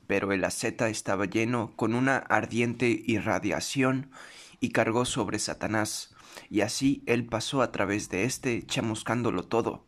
pero 0.08 0.32
el 0.32 0.43
asceta 0.43 0.89
estaba 0.89 1.26
lleno 1.26 1.74
con 1.76 1.95
una 1.95 2.18
ardiente 2.18 3.04
irradiación 3.06 4.12
y 4.60 4.70
cargó 4.70 5.06
sobre 5.06 5.39
Satanás, 5.39 6.16
y 6.49 6.62
así 6.62 7.04
él 7.06 7.26
pasó 7.26 7.62
a 7.62 7.72
través 7.72 8.10
de 8.10 8.24
éste 8.24 8.64
chamuscándolo 8.66 9.43
todo. 9.43 9.86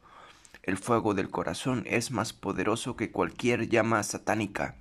El 0.64 0.78
fuego 0.78 1.14
del 1.14 1.30
corazón 1.30 1.84
es 1.86 2.12
más 2.12 2.34
poderoso 2.34 2.96
que 2.96 3.12
cualquier 3.12 3.70
llama 3.70 4.02
satánica 4.04 4.76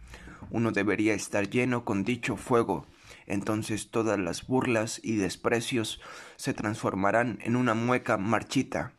uno 0.51 0.73
debería 0.73 1.15
estar 1.15 1.49
lleno 1.49 1.85
con 1.85 2.05
dicho 2.05 2.37
fuego, 2.37 2.87
entonces 3.27 3.91
todas 3.91 4.19
las 4.19 4.47
burlas 4.47 5.01
y 5.03 5.17
desprecios 5.17 6.01
se 6.37 6.55
transformarán 6.55 7.39
en 7.43 7.57
una 7.57 7.75
mueca 7.75 8.19
marchita. 8.19 8.93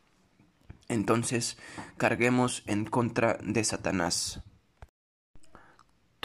Entonces 0.88 1.58
carguemos 1.98 2.64
en 2.68 2.86
contra 2.86 3.38
de 3.42 3.64
Satanás. 3.64 4.44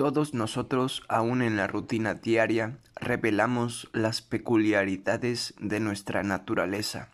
Todos 0.00 0.32
nosotros, 0.32 1.02
aun 1.10 1.42
en 1.42 1.58
la 1.58 1.66
rutina 1.66 2.14
diaria, 2.14 2.78
revelamos 2.96 3.90
las 3.92 4.22
peculiaridades 4.22 5.52
de 5.60 5.78
nuestra 5.78 6.22
naturaleza. 6.22 7.10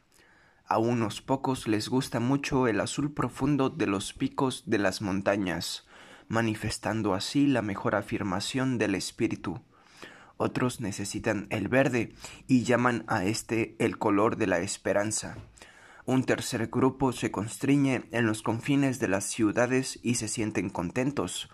A 0.65 0.79
unos 0.79 1.21
pocos 1.21 1.67
les 1.67 1.89
gusta 1.89 2.21
mucho 2.21 2.69
el 2.69 2.79
azul 2.79 3.13
profundo 3.13 3.71
de 3.71 3.89
los 3.89 4.13
picos 4.13 4.63
de 4.67 4.79
las 4.79 5.03
montañas, 5.03 5.85
manifestando 6.29 7.15
así 7.15 7.49
la 7.49 7.61
mejor 7.61 7.97
afirmación 7.97 8.79
del 8.79 8.95
espíritu. 8.95 9.61
otros 10.37 10.81
necesitan 10.81 11.49
el 11.51 11.67
verde 11.67 12.13
y 12.47 12.63
llaman 12.63 13.03
a 13.09 13.25
este 13.25 13.75
el 13.81 13.99
color 13.99 14.37
de 14.37 14.47
la 14.47 14.61
esperanza. 14.61 15.39
Un 16.05 16.23
tercer 16.23 16.69
grupo 16.69 17.11
se 17.11 17.33
constriñe 17.33 18.05
en 18.13 18.27
los 18.27 18.43
confines 18.43 19.01
de 19.01 19.09
las 19.09 19.25
ciudades 19.25 19.99
y 20.05 20.15
se 20.15 20.29
sienten 20.29 20.71
contentos. 20.71 21.51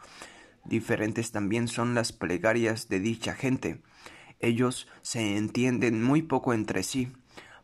Diferentes 0.65 1.33
también 1.33 1.69
son 1.69 1.95
las 1.95 2.13
plegarias 2.13 2.89
de 2.89 3.01
dicha 3.01 3.35
gente. 3.35 3.83
Ellos 4.41 4.89
se 5.03 5.37
entienden 5.37 6.03
muy 6.03 6.23
poco 6.23 6.55
entre 6.55 6.83
sí. 6.83 7.13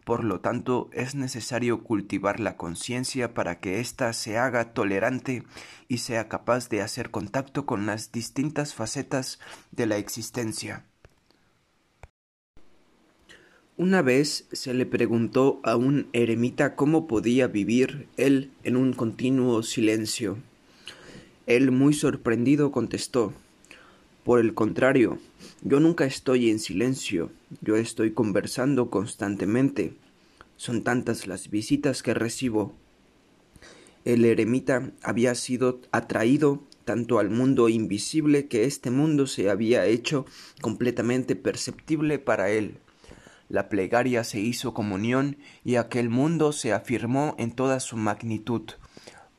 Por 0.04 0.24
lo 0.24 0.40
tanto, 0.40 0.88
es 0.92 1.14
necesario 1.14 1.84
cultivar 1.84 2.40
la 2.40 2.56
conciencia 2.56 3.34
para 3.34 3.60
que 3.60 3.78
ésta 3.78 4.12
se 4.14 4.38
haga 4.38 4.72
tolerante 4.72 5.44
y 5.86 5.98
sea 5.98 6.28
capaz 6.28 6.70
de 6.70 6.80
hacer 6.80 7.10
contacto 7.10 7.66
con 7.66 7.84
las 7.84 8.10
distintas 8.10 8.74
facetas 8.74 9.38
de 9.70 9.86
la 9.86 9.98
existencia. 9.98 10.86
Una 13.76 14.02
vez 14.02 14.48
se 14.50 14.74
le 14.74 14.86
preguntó 14.86 15.60
a 15.62 15.76
un 15.76 16.08
eremita 16.12 16.74
cómo 16.74 17.06
podía 17.06 17.46
vivir 17.46 18.08
él 18.16 18.50
en 18.64 18.76
un 18.76 18.92
continuo 18.92 19.62
silencio. 19.62 20.38
Él 21.48 21.70
muy 21.70 21.94
sorprendido 21.94 22.70
contestó 22.72 23.32
Por 24.22 24.38
el 24.38 24.52
contrario, 24.52 25.18
yo 25.62 25.80
nunca 25.80 26.04
estoy 26.04 26.50
en 26.50 26.58
silencio, 26.58 27.30
yo 27.62 27.76
estoy 27.76 28.12
conversando 28.12 28.90
constantemente. 28.90 29.94
Son 30.58 30.84
tantas 30.84 31.26
las 31.26 31.48
visitas 31.48 32.02
que 32.02 32.12
recibo. 32.12 32.74
El 34.04 34.26
eremita 34.26 34.90
había 35.02 35.34
sido 35.34 35.80
atraído 35.90 36.62
tanto 36.84 37.18
al 37.18 37.30
mundo 37.30 37.70
invisible 37.70 38.46
que 38.46 38.64
este 38.64 38.90
mundo 38.90 39.26
se 39.26 39.48
había 39.48 39.86
hecho 39.86 40.26
completamente 40.60 41.34
perceptible 41.34 42.18
para 42.18 42.50
él. 42.50 42.74
La 43.48 43.70
plegaria 43.70 44.22
se 44.22 44.38
hizo 44.38 44.74
comunión 44.74 45.38
y 45.64 45.76
aquel 45.76 46.10
mundo 46.10 46.52
se 46.52 46.74
afirmó 46.74 47.34
en 47.38 47.52
toda 47.52 47.80
su 47.80 47.96
magnitud. 47.96 48.64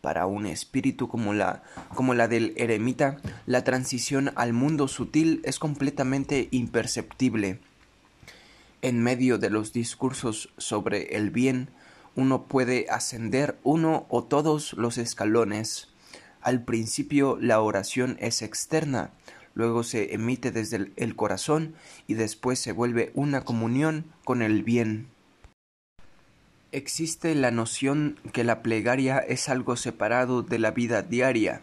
Para 0.01 0.25
un 0.27 0.45
espíritu 0.45 1.07
como 1.09 1.33
la, 1.33 1.63
como 1.93 2.13
la 2.13 2.27
del 2.27 2.53
eremita, 2.55 3.17
la 3.45 3.63
transición 3.63 4.31
al 4.35 4.53
mundo 4.53 4.87
sutil 4.87 5.41
es 5.43 5.59
completamente 5.59 6.47
imperceptible. 6.51 7.59
En 8.81 9.03
medio 9.03 9.37
de 9.37 9.49
los 9.49 9.73
discursos 9.73 10.53
sobre 10.57 11.17
el 11.17 11.31
bien, 11.31 11.69
uno 12.15 12.45
puede 12.45 12.87
ascender 12.89 13.59
uno 13.63 14.05
o 14.09 14.23
todos 14.23 14.73
los 14.73 14.97
escalones. 14.97 15.89
Al 16.41 16.63
principio 16.63 17.37
la 17.41 17.59
oración 17.59 18.15
es 18.21 18.41
externa, 18.41 19.11
luego 19.53 19.83
se 19.83 20.13
emite 20.13 20.51
desde 20.51 20.91
el 20.95 21.15
corazón 21.17 21.75
y 22.07 22.13
después 22.13 22.59
se 22.59 22.71
vuelve 22.71 23.11
una 23.15 23.41
comunión 23.41 24.05
con 24.23 24.41
el 24.41 24.63
bien. 24.63 25.09
Existe 26.71 27.33
la 27.33 27.49
noción 27.49 28.19
que 28.31 28.43
la 28.43 28.61
plegaria 28.61 29.17
es 29.17 29.49
algo 29.49 29.75
separado 29.75 30.43
de 30.43 30.59
la 30.59 30.69
vida 30.69 31.01
diaria, 31.01 31.61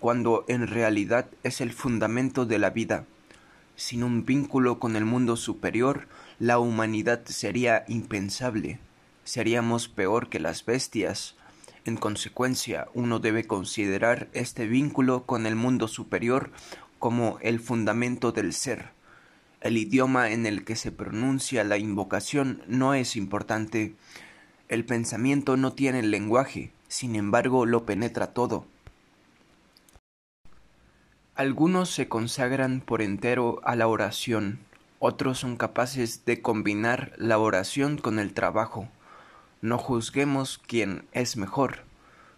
cuando 0.00 0.46
en 0.48 0.66
realidad 0.66 1.26
es 1.42 1.60
el 1.60 1.74
fundamento 1.74 2.46
de 2.46 2.58
la 2.58 2.70
vida. 2.70 3.04
Sin 3.74 4.02
un 4.02 4.24
vínculo 4.24 4.78
con 4.78 4.96
el 4.96 5.04
mundo 5.04 5.36
superior, 5.36 6.08
la 6.38 6.58
humanidad 6.58 7.20
sería 7.26 7.84
impensable. 7.86 8.78
Seríamos 9.24 9.88
peor 9.88 10.30
que 10.30 10.40
las 10.40 10.64
bestias. 10.64 11.34
En 11.84 11.98
consecuencia, 11.98 12.88
uno 12.94 13.18
debe 13.18 13.44
considerar 13.44 14.28
este 14.32 14.66
vínculo 14.66 15.24
con 15.24 15.44
el 15.44 15.54
mundo 15.54 15.86
superior 15.86 16.50
como 16.98 17.38
el 17.42 17.60
fundamento 17.60 18.32
del 18.32 18.54
ser. 18.54 18.96
El 19.60 19.76
idioma 19.76 20.30
en 20.30 20.46
el 20.46 20.64
que 20.64 20.76
se 20.76 20.92
pronuncia 20.92 21.62
la 21.62 21.76
invocación 21.76 22.62
no 22.68 22.94
es 22.94 23.16
importante. 23.16 23.94
El 24.68 24.84
pensamiento 24.84 25.56
no 25.56 25.72
tiene 25.72 26.02
lenguaje, 26.02 26.72
sin 26.88 27.16
embargo 27.16 27.66
lo 27.66 27.84
penetra 27.84 28.28
todo. 28.28 28.66
Algunos 31.34 31.90
se 31.90 32.08
consagran 32.08 32.80
por 32.80 33.02
entero 33.02 33.60
a 33.64 33.76
la 33.76 33.88
oración, 33.88 34.58
otros 34.98 35.38
son 35.38 35.56
capaces 35.56 36.24
de 36.24 36.40
combinar 36.40 37.12
la 37.18 37.38
oración 37.38 37.98
con 37.98 38.18
el 38.18 38.32
trabajo. 38.32 38.88
No 39.60 39.78
juzguemos 39.78 40.58
quién 40.66 41.04
es 41.12 41.36
mejor 41.36 41.86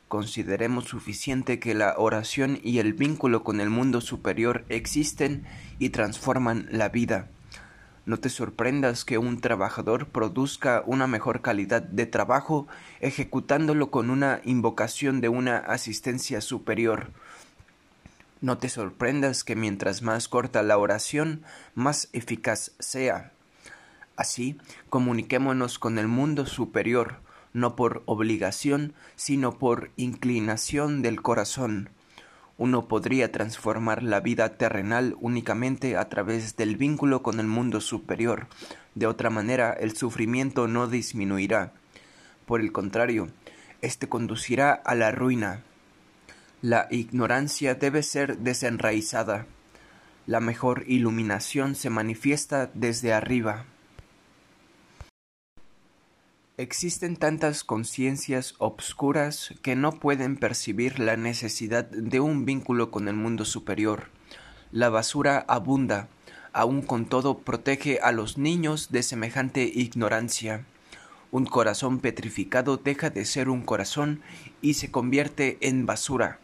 consideremos 0.09 0.87
suficiente 0.87 1.61
que 1.61 1.74
la 1.74 1.95
oración 1.99 2.59
y 2.62 2.79
el 2.79 2.95
vínculo 2.95 3.45
con 3.45 3.61
el 3.61 3.70
mundo 3.70 4.01
superior 4.01 4.64
existen 4.68 5.45
y 5.79 5.91
transforman 5.91 6.66
la 6.70 6.89
vida. 6.89 7.29
No 8.09 8.19
te 8.19 8.31
sorprendas 8.31 9.05
que 9.05 9.19
un 9.19 9.39
trabajador 9.39 10.07
produzca 10.09 10.83
una 10.87 11.07
mejor 11.07 11.43
calidad 11.43 11.83
de 11.83 12.07
trabajo 12.07 12.67
ejecutándolo 13.01 13.91
con 13.91 14.09
una 14.09 14.41
invocación 14.47 15.21
de 15.21 15.29
una 15.29 15.59
asistencia 15.59 16.41
superior. 16.41 17.11
No 18.41 18.57
te 18.57 18.71
sorprendas 18.71 19.45
que 19.45 19.57
mientras 19.57 20.01
más 20.01 20.27
corta 20.27 20.63
la 20.63 20.79
oración, 20.79 21.43
más 21.75 22.09
eficaz 22.15 22.73
sea. 22.79 23.33
Así, 24.17 24.57
comuniquémonos 24.89 25.79
con 25.79 25.99
el 25.99 26.09
mundo 26.09 26.47
superior, 26.47 27.17
no 27.53 27.77
por 27.77 28.05
obligación, 28.07 28.95
sino 29.17 29.59
por 29.59 29.91
inclinación 29.99 31.03
del 31.03 31.21
corazón. 31.21 31.91
Uno 32.59 32.89
podría 32.89 33.31
transformar 33.31 34.03
la 34.03 34.19
vida 34.19 34.57
terrenal 34.57 35.17
únicamente 35.21 35.97
a 35.97 36.09
través 36.09 36.57
del 36.57 36.77
vínculo 36.77 37.23
con 37.23 37.39
el 37.39 37.47
mundo 37.47 37.81
superior. 37.81 38.49
De 38.97 39.07
otra 39.07 39.31
manera, 39.31 39.73
el 39.73 39.97
sufrimiento 39.97 40.67
no 40.67 40.89
disminuirá. 40.89 41.73
Por 42.47 42.61
el 42.61 42.73
contrario, 42.73 43.29
éste 43.81 44.09
conducirá 44.09 44.73
a 44.73 44.97
la 44.97 45.13
ruina. 45.13 45.63
La 46.61 46.89
ignorancia 46.91 47.77
debe 47.77 48.03
ser 48.03 48.39
desenraizada. 48.39 49.47
La 50.27 50.41
mejor 50.41 50.83
iluminación 50.89 51.77
se 51.77 51.91
manifiesta 51.91 52.71
desde 52.75 53.13
arriba. 53.13 53.67
Existen 56.59 57.17
tantas 57.17 57.63
conciencias 57.63 58.57
obscuras 58.59 59.55
que 59.63 59.77
no 59.77 59.93
pueden 59.93 60.37
percibir 60.37 60.99
la 60.99 61.17
necesidad 61.17 61.85
de 61.85 62.19
un 62.19 62.47
vínculo 62.47 62.91
con 62.91 63.07
el 63.07 63.15
mundo 63.15 63.45
superior. 63.45 64.09
La 64.73 64.89
basura 64.89 65.45
abunda, 65.47 66.09
aun 66.53 66.83
con 66.83 67.07
todo 67.07 67.39
protege 67.39 68.01
a 68.03 68.11
los 68.11 68.39
niños 68.39 68.91
de 68.91 69.05
semejante 69.05 69.71
ignorancia. 69.73 70.65
Un 71.31 71.47
corazón 71.47 72.01
petrificado 72.01 72.77
deja 72.77 73.09
de 73.11 73.25
ser 73.25 73.51
un 73.51 73.63
corazón 73.63 74.21
y 74.61 74.75
se 74.75 74.91
convierte 74.91 75.59
en 75.61 75.87
basura. 75.87 76.41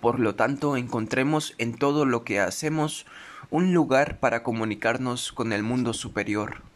Por 0.00 0.18
lo 0.18 0.34
tanto, 0.34 0.76
encontremos 0.76 1.54
en 1.58 1.76
todo 1.76 2.04
lo 2.04 2.24
que 2.24 2.40
hacemos 2.40 3.06
un 3.50 3.72
lugar 3.72 4.18
para 4.18 4.42
comunicarnos 4.42 5.30
con 5.30 5.52
el 5.52 5.62
mundo 5.62 5.92
superior. 5.92 6.67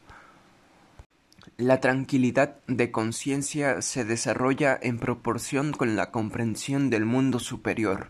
La 1.62 1.80
tranquilidad 1.80 2.56
de 2.66 2.90
conciencia 2.90 3.82
se 3.82 4.04
desarrolla 4.04 4.76
en 4.82 4.98
proporción 4.98 5.70
con 5.70 5.94
la 5.94 6.10
comprensión 6.10 6.90
del 6.90 7.04
mundo 7.04 7.38
superior. 7.38 8.08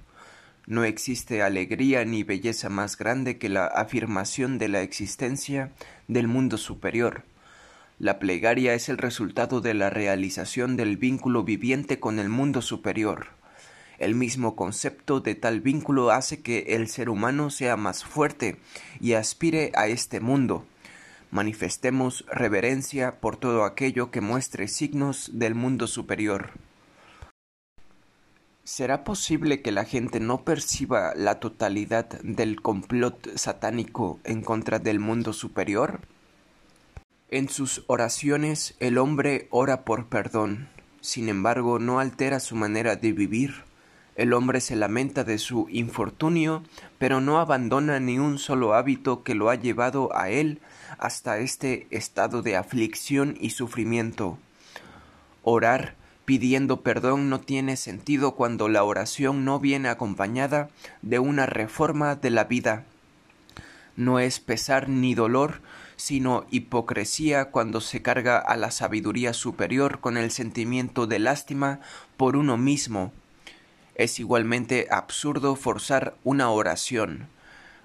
No 0.66 0.84
existe 0.84 1.42
alegría 1.42 2.07
ni 2.07 2.22
belleza 2.22 2.70
más 2.70 2.96
grande 2.96 3.36
que 3.36 3.50
la 3.50 3.66
afirmación 3.66 4.57
de 4.57 4.68
la 4.68 4.80
existencia 4.80 5.70
del 6.09 6.28
mundo 6.28 6.57
superior. 6.57 7.24
La 7.98 8.18
plegaria 8.18 8.72
es 8.72 8.88
el 8.88 8.96
resultado 8.96 9.61
de 9.61 9.74
la 9.74 9.90
realización 9.90 10.78
del 10.78 10.96
vínculo 10.96 11.42
viviente 11.42 12.00
con 12.00 12.18
el 12.18 12.30
mundo 12.30 12.62
superior. 12.62 13.26
El 13.98 14.14
mismo 14.14 14.57
concepto 14.57 15.20
de 15.20 15.34
tal 15.34 15.61
vínculo 15.61 16.11
hace 16.11 16.40
que 16.40 16.61
el 16.68 16.88
ser 16.88 17.11
humano 17.11 17.50
sea 17.50 17.76
más 17.76 18.03
fuerte 18.03 18.57
y 18.98 19.12
aspire 19.12 19.72
a 19.74 19.88
este 19.88 20.20
mundo 20.20 20.64
manifestemos 21.33 22.26
reverencia 22.30 23.18
por 23.18 23.37
todo 23.37 23.64
aquello 23.64 24.11
que 24.11 24.20
muestre 24.20 24.68
signos 24.68 25.30
del 25.33 25.55
mundo 25.55 25.87
superior. 25.87 26.51
¿Será 28.64 29.03
posible 29.03 29.62
que 29.62 29.72
la 29.72 29.85
gente 29.85 30.20
no 30.20 30.45
perciba 30.45 31.14
la 31.16 31.41
totalidad 31.41 32.07
del 32.20 32.61
complot 32.61 33.35
satánico 33.37 34.20
en 34.24 34.43
contra 34.43 34.78
del 34.78 35.01
mundo 35.01 35.33
superior? 35.33 36.03
En 37.28 37.49
sus 37.49 37.83
oraciones 37.87 38.76
el 38.78 38.99
hombre 38.99 39.49
ora 39.51 39.85
por 39.85 40.09
perdón, 40.09 40.68
sin 41.01 41.30
embargo 41.30 41.78
no 41.78 41.99
altera 41.99 42.41
su 42.41 42.57
manera 42.57 42.95
de 42.97 43.12
vivir. 43.12 43.64
El 44.16 44.35
hombre 44.35 44.61
se 44.61 44.76
lamenta 44.76 45.24
de 45.24 45.39
su 45.39 45.66
infortunio, 45.70 46.62
pero 46.99 47.22
no 47.22 47.41
abandona 47.41 47.99
ni 48.01 48.18
un 48.18 48.39
solo 48.39 48.74
hábito 48.74 49.22
que 49.22 49.35
lo 49.35 49.49
ha 49.49 49.55
llevado 49.55 50.14
a 50.14 50.28
él 50.28 50.61
hasta 50.99 51.38
este 51.38 51.86
estado 51.90 52.43
de 52.43 52.57
aflicción 52.57 53.36
y 53.40 53.51
sufrimiento. 53.51 54.38
Orar 55.43 55.97
pidiendo 56.24 56.82
perdón 56.82 57.28
no 57.28 57.40
tiene 57.40 57.76
sentido 57.76 58.34
cuando 58.34 58.68
la 58.68 58.84
oración 58.84 59.45
no 59.45 59.59
viene 59.59 59.88
acompañada 59.88 60.70
de 61.03 61.18
una 61.18 61.47
reforma 61.47 62.14
de 62.14 62.30
la 62.30 62.45
vida. 62.45 62.84
No 63.97 64.18
es 64.18 64.40
pesar 64.40 64.88
ni 64.88 65.14
dolor, 65.14 65.61
sino 65.97 66.47
hipocresía 66.51 67.47
cuando 67.47 67.80
se 67.80 68.03
carga 68.03 68.38
a 68.38 68.57
la 68.57 68.70
sabiduría 68.70 69.34
superior 69.34 70.01
con 70.01 70.16
el 70.16 70.30
sentimiento 70.30 71.07
de 71.07 71.18
lástima 71.18 71.80
por 72.16 72.36
uno 72.36 72.57
mismo. 72.57 73.12
Es 73.95 74.18
igualmente 74.18 74.88
absurdo 74.90 75.55
forzar 75.55 76.14
una 76.24 76.51
oración. 76.51 77.28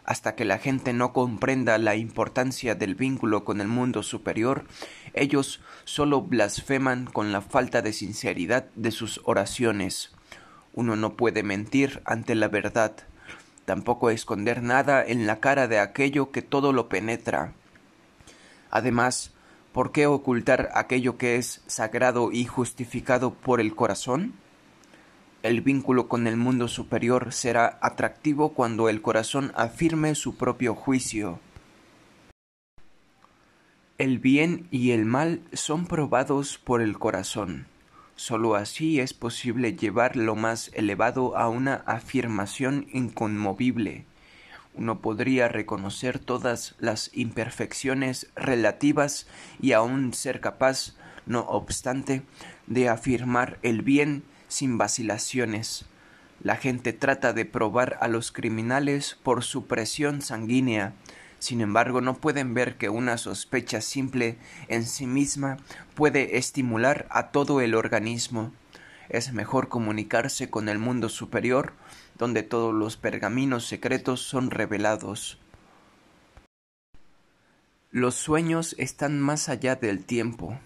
Hasta 0.08 0.36
que 0.36 0.46
la 0.46 0.58
gente 0.58 0.94
no 0.94 1.12
comprenda 1.12 1.78
la 1.78 1.98
importancia 1.98 2.76
del 2.76 2.96
vínculo 2.96 3.44
con 3.44 3.60
el 3.60 3.68
mundo 3.68 4.04
superior, 4.04 4.64
ellos 5.14 5.60
solo 5.84 6.22
blasfeman 6.22 7.08
con 7.08 7.34
la 7.34 7.42
falta 7.42 7.82
de 7.82 7.92
sinceridad 7.92 8.68
de 8.76 8.92
sus 8.92 9.20
oraciones. 9.26 10.14
Uno 10.74 10.96
no 10.96 11.18
puede 11.18 11.44
mentir 11.44 12.02
ante 12.06 12.36
la 12.36 12.48
verdad, 12.48 12.94
tampoco 13.66 14.10
esconder 14.10 14.64
nada 14.64 15.04
en 15.06 15.28
la 15.28 15.42
cara 15.42 15.68
de 15.68 15.80
aquello 15.80 16.32
que 16.32 16.42
todo 16.42 16.72
lo 16.72 16.88
penetra. 16.88 17.52
Además, 18.72 19.34
¿por 19.74 19.92
qué 19.92 20.08
ocultar 20.08 20.70
aquello 20.74 21.18
que 21.18 21.36
es 21.36 21.62
sagrado 21.68 22.32
y 22.32 22.46
justificado 22.46 23.34
por 23.34 23.60
el 23.60 23.76
corazón? 23.76 24.36
El 25.48 25.62
vínculo 25.62 26.10
con 26.10 26.28
el 26.28 26.36
mundo 26.36 26.68
superior 26.68 27.32
será 27.32 27.80
atractivo 27.82 28.50
cuando 28.50 28.90
el 28.90 29.02
corazón 29.02 29.54
afirme 29.56 30.14
su 30.14 30.36
propio 30.36 30.76
juicio. 30.76 31.40
El 33.98 34.20
bien 34.20 34.68
y 34.72 34.92
el 34.92 35.06
mal 35.06 35.40
son 35.54 35.88
probados 35.88 36.58
por 36.58 36.82
el 36.82 37.00
corazón. 37.00 37.66
Sólo 38.18 38.56
así 38.56 39.00
es 39.00 39.14
posible 39.14 39.74
llevar 39.74 40.18
lo 40.18 40.36
más 40.36 40.70
elevado 40.74 41.38
a 41.38 41.48
una 41.48 41.76
afirmación 41.86 42.88
inconmovible 42.92 44.04
uno 44.78 45.02
podría 45.02 45.48
reconocer 45.48 46.20
todas 46.20 46.76
las 46.78 47.10
imperfecciones 47.14 48.28
relativas 48.36 49.28
y 49.60 49.72
aún 49.72 50.14
ser 50.14 50.40
capaz, 50.40 50.96
no 51.26 51.40
obstante, 51.42 52.22
de 52.68 52.88
afirmar 52.88 53.58
el 53.64 53.82
bien 53.82 54.24
sin 54.48 54.78
vacilaciones. 54.78 55.86
La 56.42 56.56
gente 56.56 56.94
trata 56.94 57.34
de 57.34 57.46
probar 57.46 57.98
a 58.02 58.08
los 58.08 58.32
criminales 58.32 59.18
por 59.24 59.44
su 59.44 59.66
presión 59.66 60.22
sanguínea, 60.22 60.94
sin 61.40 61.62
embargo 61.62 62.02
no 62.02 62.16
pueden 62.16 62.54
ver 62.54 62.78
que 62.78 62.90
una 62.90 63.18
sospecha 63.18 63.82
simple 63.82 64.38
en 64.68 64.86
sí 64.86 65.08
misma 65.08 65.58
puede 65.96 66.38
estimular 66.38 67.08
a 67.10 67.32
todo 67.32 67.62
el 67.62 67.76
organismo. 67.76 68.52
Es 69.10 69.34
mejor 69.34 69.68
comunicarse 69.68 70.50
con 70.50 70.70
el 70.70 70.80
mundo 70.80 71.10
superior 71.10 71.74
donde 72.18 72.44
todos 72.44 72.74
los 72.74 72.98
pergaminos 72.98 73.66
secretos 73.66 74.22
son 74.22 74.52
revelados. 74.52 75.38
Los 77.92 78.16
sueños 78.16 78.76
están 78.78 79.20
más 79.20 79.50
allá 79.50 79.76
del 79.76 80.04
tiempo. 80.04 80.60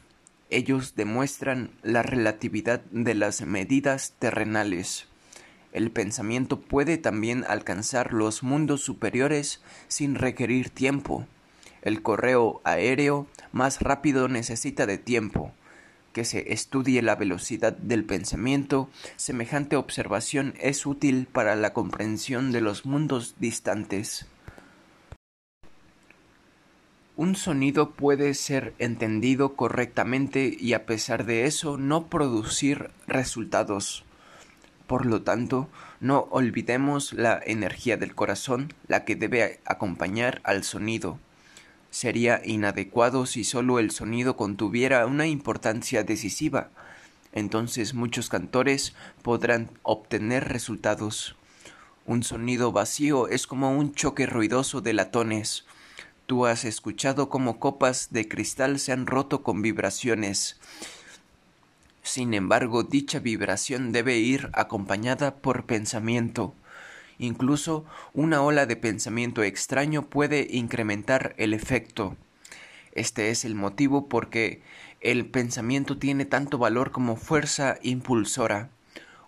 Ellos 0.51 0.95
demuestran 0.95 1.71
la 1.81 2.03
relatividad 2.03 2.81
de 2.91 3.15
las 3.15 3.41
medidas 3.41 4.13
terrenales. 4.19 5.07
El 5.71 5.89
pensamiento 5.89 6.59
puede 6.59 6.97
también 6.97 7.45
alcanzar 7.47 8.13
los 8.13 8.43
mundos 8.43 8.81
superiores 8.81 9.61
sin 9.87 10.15
requerir 10.15 10.69
tiempo. 10.69 11.25
El 11.81 12.03
correo 12.03 12.61
aéreo 12.63 13.25
más 13.51 13.81
rápido 13.81 14.27
necesita 14.27 14.85
de 14.85 14.97
tiempo 14.97 15.53
que 16.13 16.25
se 16.25 16.53
estudie 16.53 17.01
la 17.01 17.15
velocidad 17.15 17.73
del 17.73 18.03
pensamiento, 18.03 18.89
semejante 19.15 19.75
observación 19.75 20.53
es 20.59 20.85
útil 20.85 21.27
para 21.31 21.55
la 21.55 21.73
comprensión 21.73 22.51
de 22.51 22.61
los 22.61 22.85
mundos 22.85 23.35
distantes. 23.39 24.25
Un 27.21 27.35
sonido 27.35 27.91
puede 27.91 28.33
ser 28.33 28.73
entendido 28.79 29.55
correctamente 29.55 30.57
y 30.59 30.73
a 30.73 30.87
pesar 30.87 31.23
de 31.23 31.45
eso 31.45 31.77
no 31.77 32.07
producir 32.07 32.89
resultados. 33.05 34.03
Por 34.87 35.05
lo 35.05 35.21
tanto, 35.21 35.69
no 35.99 36.27
olvidemos 36.31 37.13
la 37.13 37.39
energía 37.45 37.95
del 37.95 38.15
corazón, 38.15 38.73
la 38.87 39.05
que 39.05 39.15
debe 39.15 39.59
acompañar 39.65 40.41
al 40.43 40.63
sonido 40.63 41.19
sería 41.91 42.41
inadecuado 42.43 43.27
si 43.27 43.43
solo 43.43 43.77
el 43.77 43.91
sonido 43.91 44.35
contuviera 44.35 45.05
una 45.05 45.27
importancia 45.27 46.03
decisiva. 46.03 46.71
Entonces 47.33 47.93
muchos 47.93 48.29
cantores 48.29 48.95
podrán 49.21 49.69
obtener 49.83 50.49
resultados. 50.49 51.35
Un 52.07 52.23
sonido 52.23 52.71
vacío 52.71 53.27
es 53.27 53.45
como 53.45 53.77
un 53.77 53.93
choque 53.93 54.25
ruidoso 54.25 54.81
de 54.81 54.93
latones. 54.93 55.65
Tú 56.31 56.45
has 56.45 56.63
escuchado 56.63 57.27
cómo 57.27 57.59
copas 57.59 58.07
de 58.11 58.29
cristal 58.29 58.79
se 58.79 58.93
han 58.93 59.05
roto 59.05 59.43
con 59.43 59.61
vibraciones. 59.61 60.57
Sin 62.03 62.33
embargo, 62.33 62.83
dicha 62.83 63.19
vibración 63.19 63.91
debe 63.91 64.15
ir 64.15 64.49
acompañada 64.53 65.35
por 65.35 65.65
pensamiento. 65.65 66.55
Incluso 67.19 67.83
una 68.13 68.41
ola 68.43 68.65
de 68.65 68.77
pensamiento 68.77 69.43
extraño 69.43 70.03
puede 70.03 70.47
incrementar 70.49 71.35
el 71.35 71.53
efecto. 71.53 72.15
Este 72.93 73.29
es 73.29 73.43
el 73.43 73.55
motivo 73.55 74.07
por 74.07 74.29
que 74.29 74.61
el 75.01 75.25
pensamiento 75.25 75.97
tiene 75.97 76.23
tanto 76.23 76.57
valor 76.57 76.93
como 76.93 77.17
fuerza 77.17 77.77
impulsora. 77.81 78.69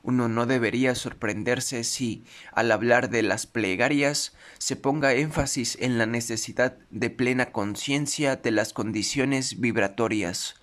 Uno 0.06 0.28
no 0.28 0.46
debería 0.46 0.96
sorprenderse 0.96 1.86
si, 1.86 2.26
al 2.52 2.74
hablar 2.74 3.10
de 3.10 3.24
las 3.24 3.48
plegarias, 3.48 4.34
se 4.58 4.76
ponga 4.76 5.14
énfasis 5.14 5.78
en 5.80 5.98
la 5.98 6.06
necesidad 6.06 6.78
de 6.90 7.10
plena 7.10 7.54
conciencia 7.54 8.36
de 8.36 8.52
las 8.52 8.74
condiciones 8.74 9.62
vibratorias. 9.62 10.56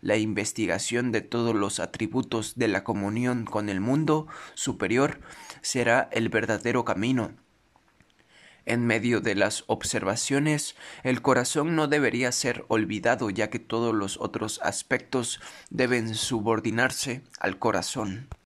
La 0.00 0.16
investigación 0.16 1.12
de 1.12 1.20
todos 1.20 1.54
los 1.54 1.78
atributos 1.78 2.56
de 2.56 2.66
la 2.66 2.82
comunión 2.82 3.44
con 3.44 3.68
el 3.68 3.78
mundo 3.78 4.26
superior 4.54 5.20
será 5.60 6.08
el 6.10 6.28
verdadero 6.28 6.84
camino. 6.84 7.30
En 8.66 8.84
medio 8.84 9.20
de 9.20 9.36
las 9.36 9.62
observaciones, 9.68 10.74
el 11.04 11.22
corazón 11.22 11.76
no 11.76 11.86
debería 11.86 12.32
ser 12.32 12.64
olvidado 12.66 13.30
ya 13.30 13.48
que 13.48 13.60
todos 13.60 13.94
los 13.94 14.18
otros 14.18 14.58
aspectos 14.64 15.40
deben 15.70 16.16
subordinarse 16.16 17.22
al 17.38 17.60
corazón. 17.60 18.28